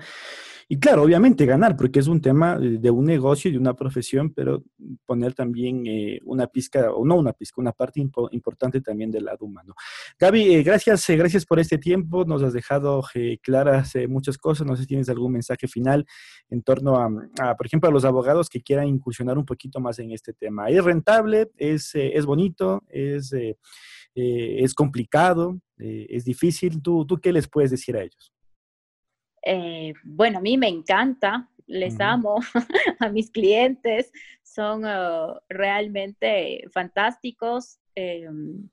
y 0.68 0.78
claro, 0.78 1.02
obviamente 1.02 1.46
ganar, 1.46 1.76
porque 1.76 2.00
es 2.00 2.06
un 2.06 2.20
tema 2.20 2.58
de 2.58 2.90
un 2.90 3.04
negocio 3.04 3.48
y 3.48 3.52
de 3.52 3.58
una 3.58 3.74
profesión, 3.74 4.32
pero 4.32 4.62
poner 5.04 5.34
también 5.34 5.86
eh, 5.86 6.20
una 6.24 6.46
pizca, 6.46 6.90
o 6.92 7.04
no 7.04 7.16
una 7.16 7.32
pizca, 7.32 7.60
una 7.60 7.72
parte 7.72 8.00
importante 8.00 8.80
también 8.80 9.10
del 9.10 9.26
lado 9.26 9.44
humano. 9.44 9.74
Gaby, 10.18 10.54
eh, 10.54 10.62
gracias, 10.62 11.08
eh, 11.10 11.16
gracias 11.16 11.44
por 11.44 11.60
este 11.60 11.78
tiempo. 11.78 12.24
Nos 12.24 12.42
has 12.42 12.52
dejado 12.52 13.02
claras 13.42 13.94
muchas 14.08 14.38
cosas. 14.38 14.66
No 14.66 14.76
sé 14.76 14.82
si 14.82 14.88
tienes 14.88 15.08
algún 15.08 15.32
mensaje 15.32 15.68
final 15.68 16.06
en 16.48 16.62
torno 16.62 16.96
a, 16.96 17.56
por 17.56 17.66
ejemplo, 17.66 17.88
a 17.88 17.92
los 17.92 18.04
abogados 18.04 18.48
que 18.48 18.62
quieran 18.62 18.88
incursionar 18.88 19.38
un 19.38 19.44
poquito 19.44 19.80
más 19.80 19.98
en 19.98 20.12
este 20.12 20.32
tema. 20.32 20.68
Es 20.68 20.82
rentable, 20.82 21.50
es, 21.56 21.90
es 21.94 22.24
bonito, 22.24 22.82
es, 22.88 23.34
es 24.14 24.74
complicado, 24.74 25.58
es 25.76 26.24
difícil. 26.24 26.80
¿Tú, 26.82 27.04
¿Tú 27.06 27.18
qué 27.18 27.32
les 27.32 27.48
puedes 27.48 27.70
decir 27.70 27.96
a 27.96 28.02
ellos? 28.02 28.33
Eh, 29.44 29.92
bueno, 30.02 30.38
a 30.38 30.42
mí 30.42 30.56
me 30.56 30.68
encanta, 30.68 31.48
les 31.66 32.00
amo 32.00 32.40
a 33.00 33.08
mis 33.08 33.30
clientes, 33.30 34.12
son 34.42 34.84
uh, 34.84 35.38
realmente 35.48 36.64
fantásticos. 36.72 37.78
Em, 37.94 38.68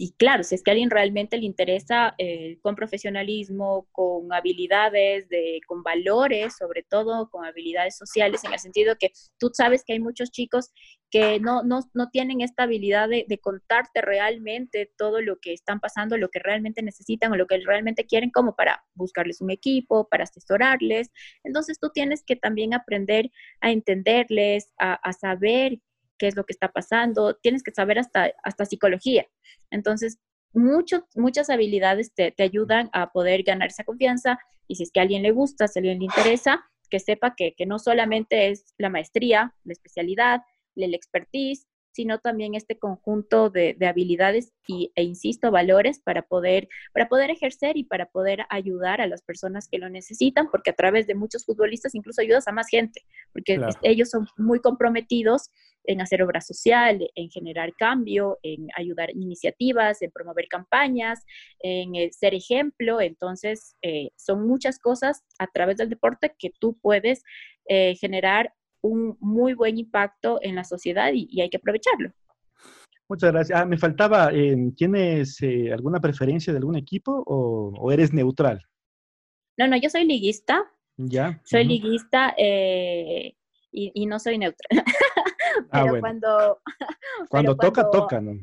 y 0.00 0.12
claro, 0.12 0.44
si 0.44 0.54
es 0.54 0.62
que 0.62 0.70
a 0.70 0.74
alguien 0.74 0.90
realmente 0.90 1.36
le 1.36 1.44
interesa 1.44 2.14
eh, 2.18 2.60
con 2.62 2.76
profesionalismo, 2.76 3.88
con 3.90 4.32
habilidades, 4.32 5.28
de, 5.28 5.60
con 5.66 5.82
valores, 5.82 6.54
sobre 6.56 6.84
todo 6.84 7.28
con 7.30 7.44
habilidades 7.44 7.96
sociales, 7.96 8.44
en 8.44 8.52
el 8.52 8.60
sentido 8.60 8.94
que 8.96 9.10
tú 9.40 9.50
sabes 9.52 9.82
que 9.84 9.94
hay 9.94 9.98
muchos 9.98 10.30
chicos 10.30 10.70
que 11.10 11.40
no, 11.40 11.64
no, 11.64 11.80
no 11.94 12.10
tienen 12.10 12.42
esta 12.42 12.62
habilidad 12.62 13.08
de, 13.08 13.26
contarte 13.42 14.00
realmente 14.00 14.88
todo 14.96 15.20
lo 15.20 15.40
que 15.40 15.52
están 15.52 15.80
pasando, 15.80 16.16
lo 16.16 16.28
que 16.28 16.38
realmente 16.38 16.80
necesitan 16.80 17.32
o 17.32 17.36
lo 17.36 17.48
que 17.48 17.58
realmente 17.58 18.06
quieren, 18.06 18.30
como 18.30 18.54
para 18.54 18.84
buscarles 18.94 19.40
un 19.40 19.50
equipo, 19.50 20.08
para 20.08 20.24
asesorarles. 20.24 21.10
Entonces 21.42 21.80
tú 21.80 21.90
tienes 21.92 22.22
que 22.24 22.36
también 22.36 22.72
aprender 22.72 23.32
a 23.60 23.72
entenderles, 23.72 24.72
a, 24.78 24.94
a 24.94 25.12
saber 25.12 25.80
qué 26.18 26.26
es 26.26 26.36
lo 26.36 26.44
que 26.44 26.52
está 26.52 26.70
pasando, 26.70 27.34
tienes 27.34 27.62
que 27.62 27.70
saber 27.70 27.98
hasta, 27.98 28.32
hasta 28.42 28.66
psicología. 28.66 29.26
Entonces, 29.70 30.18
muchas 30.52 31.50
habilidades 31.50 32.12
te, 32.14 32.34
ayudan 32.38 32.90
a 32.92 33.12
poder 33.12 33.42
ganar 33.42 33.68
esa 33.68 33.84
confianza 33.84 34.38
y 34.66 34.76
si 34.76 34.82
es 34.82 34.90
que 34.90 35.00
a 35.00 35.02
alguien 35.02 35.22
le 35.22 35.30
gusta, 35.30 35.68
si 35.68 35.78
a 35.78 35.80
alguien 35.80 35.98
le 35.98 36.06
interesa, 36.06 36.64
que 36.90 37.00
sepa 37.00 37.34
que, 37.36 37.54
que 37.54 37.66
no 37.66 37.78
solamente 37.78 38.48
es 38.48 38.74
la 38.78 38.88
maestría, 38.88 39.54
la 39.64 39.72
especialidad, 39.72 40.40
el 40.74 40.94
expertise, 40.94 41.66
sino 41.98 42.20
también 42.20 42.54
este 42.54 42.78
conjunto 42.78 43.50
de, 43.50 43.76
habilidades 43.84 44.52
y, 44.68 44.92
e, 44.94 45.02
insisto, 45.02 45.50
valores 45.50 45.98
para 45.98 46.22
poder, 46.22 46.68
para 46.94 47.08
poder 47.08 47.28
ejercer 47.28 47.76
y 47.76 47.82
para 47.82 48.06
poder 48.06 48.46
ayudar 48.50 49.00
a 49.00 49.08
las 49.08 49.20
personas 49.22 49.66
que 49.68 49.78
lo 49.78 49.88
necesitan, 49.88 50.48
porque 50.48 50.70
a 50.70 50.74
través 50.74 51.08
de 51.08 51.16
muchos 51.16 51.44
futbolistas 51.44 51.96
incluso 51.96 52.20
ayudas 52.20 52.46
a 52.46 52.52
más 52.52 52.68
gente, 52.68 53.04
porque 53.32 53.58
ellos 53.82 54.10
son 54.10 54.28
muy 54.36 54.60
comprometidos 54.60 55.50
en 55.82 56.00
hacer 56.00 56.22
obra 56.22 56.40
social, 56.40 57.10
en 57.16 57.30
generar 57.30 57.74
cambio, 57.74 58.38
en 58.44 58.68
ayudar 58.76 59.10
iniciativas, 59.10 60.00
en 60.00 60.12
promover 60.12 60.46
campañas, 60.46 61.24
en 61.58 61.96
eh, 61.96 62.10
ser 62.12 62.32
ejemplo. 62.32 63.00
Entonces, 63.00 63.74
eh, 63.82 64.10
son 64.14 64.46
muchas 64.46 64.78
cosas 64.78 65.24
a 65.40 65.48
través 65.48 65.78
del 65.78 65.88
deporte 65.88 66.36
que 66.38 66.52
tú 66.60 66.78
puedes 66.80 67.24
eh, 67.66 67.96
generar 67.96 68.52
un 68.82 69.16
muy 69.20 69.54
buen 69.54 69.78
impacto 69.78 70.38
en 70.42 70.54
la 70.54 70.64
sociedad 70.64 71.10
y, 71.12 71.40
hay 71.40 71.50
que 71.50 71.56
aprovecharlo. 71.56 72.12
Muchas 73.08 73.32
gracias. 73.32 73.58
Ah, 73.58 73.64
me 73.64 73.78
faltaba, 73.78 74.30
eh, 74.32 74.56
¿tienes 74.76 75.40
eh, 75.42 75.72
alguna 75.72 76.00
preferencia 76.00 76.52
de 76.52 76.58
algún 76.58 76.76
equipo 76.76 77.22
o, 77.26 77.90
eres 77.90 78.12
neutral? 78.12 78.62
No, 79.56 79.66
no, 79.66 79.76
yo 79.76 79.88
soy 79.88 80.04
liguista. 80.04 80.64
Ya. 80.96 81.40
Soy 81.44 81.64
liguista 81.64 82.34
eh, 82.36 83.34
y, 83.72 84.06
no 84.06 84.18
soy 84.18 84.38
neutral. 84.38 84.84
Ah, 85.70 85.84
pero 85.84 86.00
cuando... 86.00 86.60
cuando 87.30 87.56
toca, 87.56 87.90
toca, 87.90 88.20
¿no? 88.20 88.38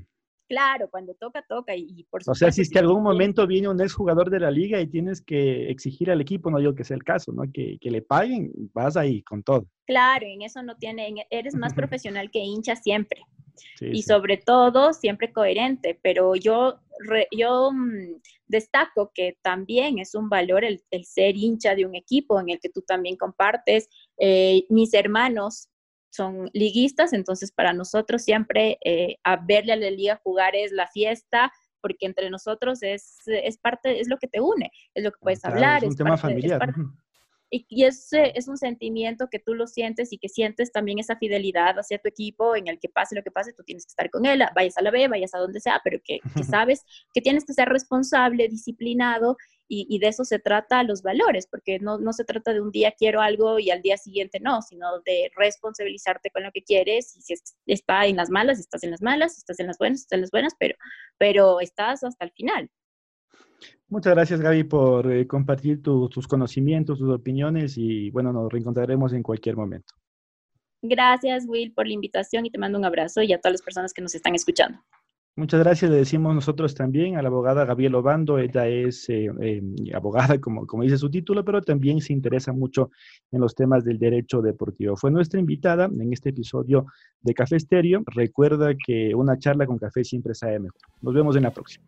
Claro, 0.47 0.89
cuando 0.91 1.15
toca, 1.15 1.43
toca. 1.47 1.75
Y, 1.75 2.03
por 2.10 2.21
o 2.27 2.36
sea, 2.36 2.51
si 2.51 2.62
es 2.62 2.69
que 2.69 2.77
algún 2.77 3.01
momento 3.01 3.47
viene 3.47 3.67
un 3.67 3.81
exjugador 3.81 4.29
de 4.29 4.39
la 4.39 4.51
liga 4.51 4.79
y 4.79 4.88
tienes 4.88 5.21
que 5.21 5.69
exigir 5.69 6.12
al 6.12 6.21
equipo, 6.21 6.51
no 6.51 6.60
digo 6.60 6.75
que 6.75 6.84
sea 6.84 6.95
el 6.95 7.03
caso, 7.03 7.31
¿no? 7.31 7.43
Que, 7.51 7.77
que 7.81 7.89
le 7.89 8.03
paguen, 8.03 8.51
vas 8.73 8.95
ahí 8.95 9.23
con 9.23 9.41
todo. 9.41 9.65
Claro, 9.86 10.25
en 10.27 10.43
eso 10.43 10.62
no 10.62 10.75
tiene, 10.77 11.25
eres 11.31 11.55
más 11.55 11.73
profesional 11.75 12.29
que 12.29 12.39
hincha 12.39 12.75
siempre. 12.75 13.21
y 13.81 14.03
sobre 14.03 14.38
todo, 14.38 14.93
siempre 14.93 15.34
coherente. 15.34 15.99
Pero 16.03 16.36
yo, 16.36 16.79
yo 17.31 17.71
mm, 17.71 18.21
destaco 18.47 19.12
que 19.15 19.38
también 19.41 19.97
es 19.97 20.13
un 20.13 20.29
valor 20.29 20.63
el, 20.63 20.84
ser 21.05 21.36
hincha 21.38 21.73
de 21.73 21.88
un 21.88 21.95
equipo 21.95 22.39
en 22.39 22.49
el 22.49 22.60
que 22.60 22.69
tú 22.69 22.81
también 22.81 23.17
compartes. 23.17 23.89
Eh, 24.19 24.65
mis 24.69 24.93
hermanos 24.93 25.69
son 26.15 26.49
liguistas, 26.54 27.13
entonces 27.13 27.51
para 27.51 27.73
nosotros 27.73 28.23
siempre 28.23 28.78
eh, 28.84 29.17
a 29.23 29.38
verle 29.38 29.73
a 29.73 29.75
la 29.75 29.89
liga 29.89 30.19
jugar 30.23 30.56
es 30.56 30.71
la 30.71 30.88
fiesta, 30.88 31.51
porque 31.82 32.06
entre 32.06 32.30
nosotros 32.30 32.82
es, 32.82 33.19
es 33.28 33.58
parte, 33.58 33.99
es 33.99 34.08
lo 34.08 34.17
que 34.17 34.28
te 34.28 34.41
une, 34.41 34.71
es 34.93 35.04
lo 35.04 35.12
que 35.12 35.19
puedes 35.21 35.45
hablar. 35.45 35.84
Es 35.84 35.91
un 35.91 35.97
tema 35.97 36.17
familiar. 36.17 36.73
Y, 37.51 37.84
es, 37.84 38.10
es, 38.12 38.47
un 38.47 38.58
sentimiento 38.58 39.30
que 39.30 39.39
tú 39.39 39.54
lo 39.54 39.67
sientes 39.67 40.12
y 40.12 40.17
que 40.17 40.28
sientes 40.28 40.71
también 40.71 40.99
esa 40.99 41.15
fidelidad 41.15 41.78
hacia 41.78 41.99
tu 41.99 42.10
equipo 42.10 42.56
en 42.56 42.67
el 42.67 42.80
que 42.80 42.89
pase 42.89 43.15
lo 43.15 43.23
que 43.23 43.32
pase, 43.32 43.54
tú 43.54 43.63
tienes 43.63 43.86
que 43.86 43.91
estar 43.91 44.10
con 44.10 44.25
él, 44.25 44.43
vayas 44.56 44.78
a 44.78 44.82
la 44.82 44.91
B, 44.91 45.08
vayas 45.08 45.36
a 45.36 45.38
donde 45.38 45.60
sea, 45.62 45.80
pero 45.84 45.99
que, 46.04 46.19
que 46.36 46.43
sabes 46.43 46.84
que 47.13 47.21
tienes 47.21 47.45
que 47.45 47.54
ser 47.54 47.69
responsable, 47.69 48.49
disciplinado 48.49 49.38
y, 49.67 49.99
de 49.99 50.08
eso 50.08 50.23
se 50.25 50.39
trata 50.39 50.84
los 50.84 51.01
valores, 51.01 51.47
porque 51.47 51.80
no, 51.80 51.97
no, 51.97 52.13
se 52.13 52.23
trata 52.23 52.54
de 52.54 52.62
un 52.62 52.71
día 52.71 52.93
quiero 52.97 53.21
algo 53.21 53.60
y 53.60 53.71
al 53.71 53.82
día 53.82 53.97
siguiente 53.97 54.39
no, 54.39 54.62
sino 54.62 54.99
de 55.06 55.32
responsabilizarte 55.36 56.30
con 56.30 56.43
lo 56.43 56.51
que 56.51 56.63
quieres 56.63 57.15
y 57.17 57.21
si 57.21 57.34
está 57.65 58.06
en 58.06 58.17
las 58.17 58.30
malas, 58.30 58.60
estás 58.60 58.84
en 58.84 58.91
las 58.91 59.01
malas, 59.01 59.38
estás 59.38 59.60
en 59.60 59.67
las 59.67 59.78
buenas, 59.78 60.01
estás 60.01 60.17
en 60.17 60.21
las 60.21 60.32
buenas, 60.32 60.54
pero, 60.60 60.75
pero 61.17 61.60
estás 61.60 62.04
hasta 62.04 62.25
el 62.25 62.32
final. 62.32 62.69
Muchas 63.88 64.13
gracias, 64.13 64.41
Gaby, 64.41 64.63
por 64.65 65.12
eh, 65.12 65.28
compartir 65.28 65.82
tus 65.82 66.28
conocimientos, 66.28 66.99
tus 66.99 67.13
opiniones 67.13 67.78
y 67.78 68.10
bueno, 68.12 68.34
nos 68.34 68.51
reencontraremos 68.51 69.13
en 69.13 69.23
cualquier 69.23 69.56
momento. 69.56 69.93
Gracias, 70.82 71.45
Will, 71.47 71.73
por 71.73 71.88
la 71.88 71.93
invitación 71.93 72.45
y 72.45 72.51
te 72.51 72.58
mando 72.58 72.78
un 72.78 72.86
abrazo 72.86 73.21
y 73.21 73.34
a 73.34 73.39
todas 73.39 73.54
las 73.54 73.62
personas 73.62 73.93
que 73.93 74.01
nos 74.01 74.13
están 74.13 74.36
escuchando. 74.36 74.80
Muchas 75.38 75.60
gracias, 75.60 75.91
le 75.91 75.98
decimos 75.98 76.34
nosotros 76.34 76.74
también 76.76 77.17
a 77.17 77.21
la 77.21 77.28
abogada 77.28 77.65
Gabriel 77.65 77.95
Obando, 77.95 78.39
ella 78.39 78.67
es 78.69 79.10
eh, 79.10 79.30
eh, 79.41 79.62
abogada, 79.93 80.39
como, 80.39 80.65
como 80.65 80.84
dice 80.84 80.98
su 80.98 81.10
título, 81.12 81.43
pero 81.43 81.62
también 81.62 82.00
se 82.00 82.13
interesa 82.13 82.54
mucho 82.54 82.89
en 83.34 83.41
los 83.41 83.54
temas 83.54 83.84
del 83.84 84.00
derecho 84.00 84.41
deportivo. 84.41 84.95
Fue 84.95 85.12
nuestra 85.12 85.38
invitada 85.38 85.86
en 85.88 86.13
este 86.13 86.30
episodio 86.30 86.86
de 87.21 87.34
Café 87.34 87.58
Estéreo. 87.58 88.02
Recuerda 88.06 88.74
que 88.76 89.13
una 89.13 89.38
charla 89.38 89.65
con 89.65 89.78
café 89.78 90.06
siempre 90.06 90.34
sabe 90.34 90.58
mejor. 90.58 90.80
Nos 91.02 91.13
vemos 91.13 91.36
en 91.36 91.43
la 91.43 91.52
próxima. 91.52 91.86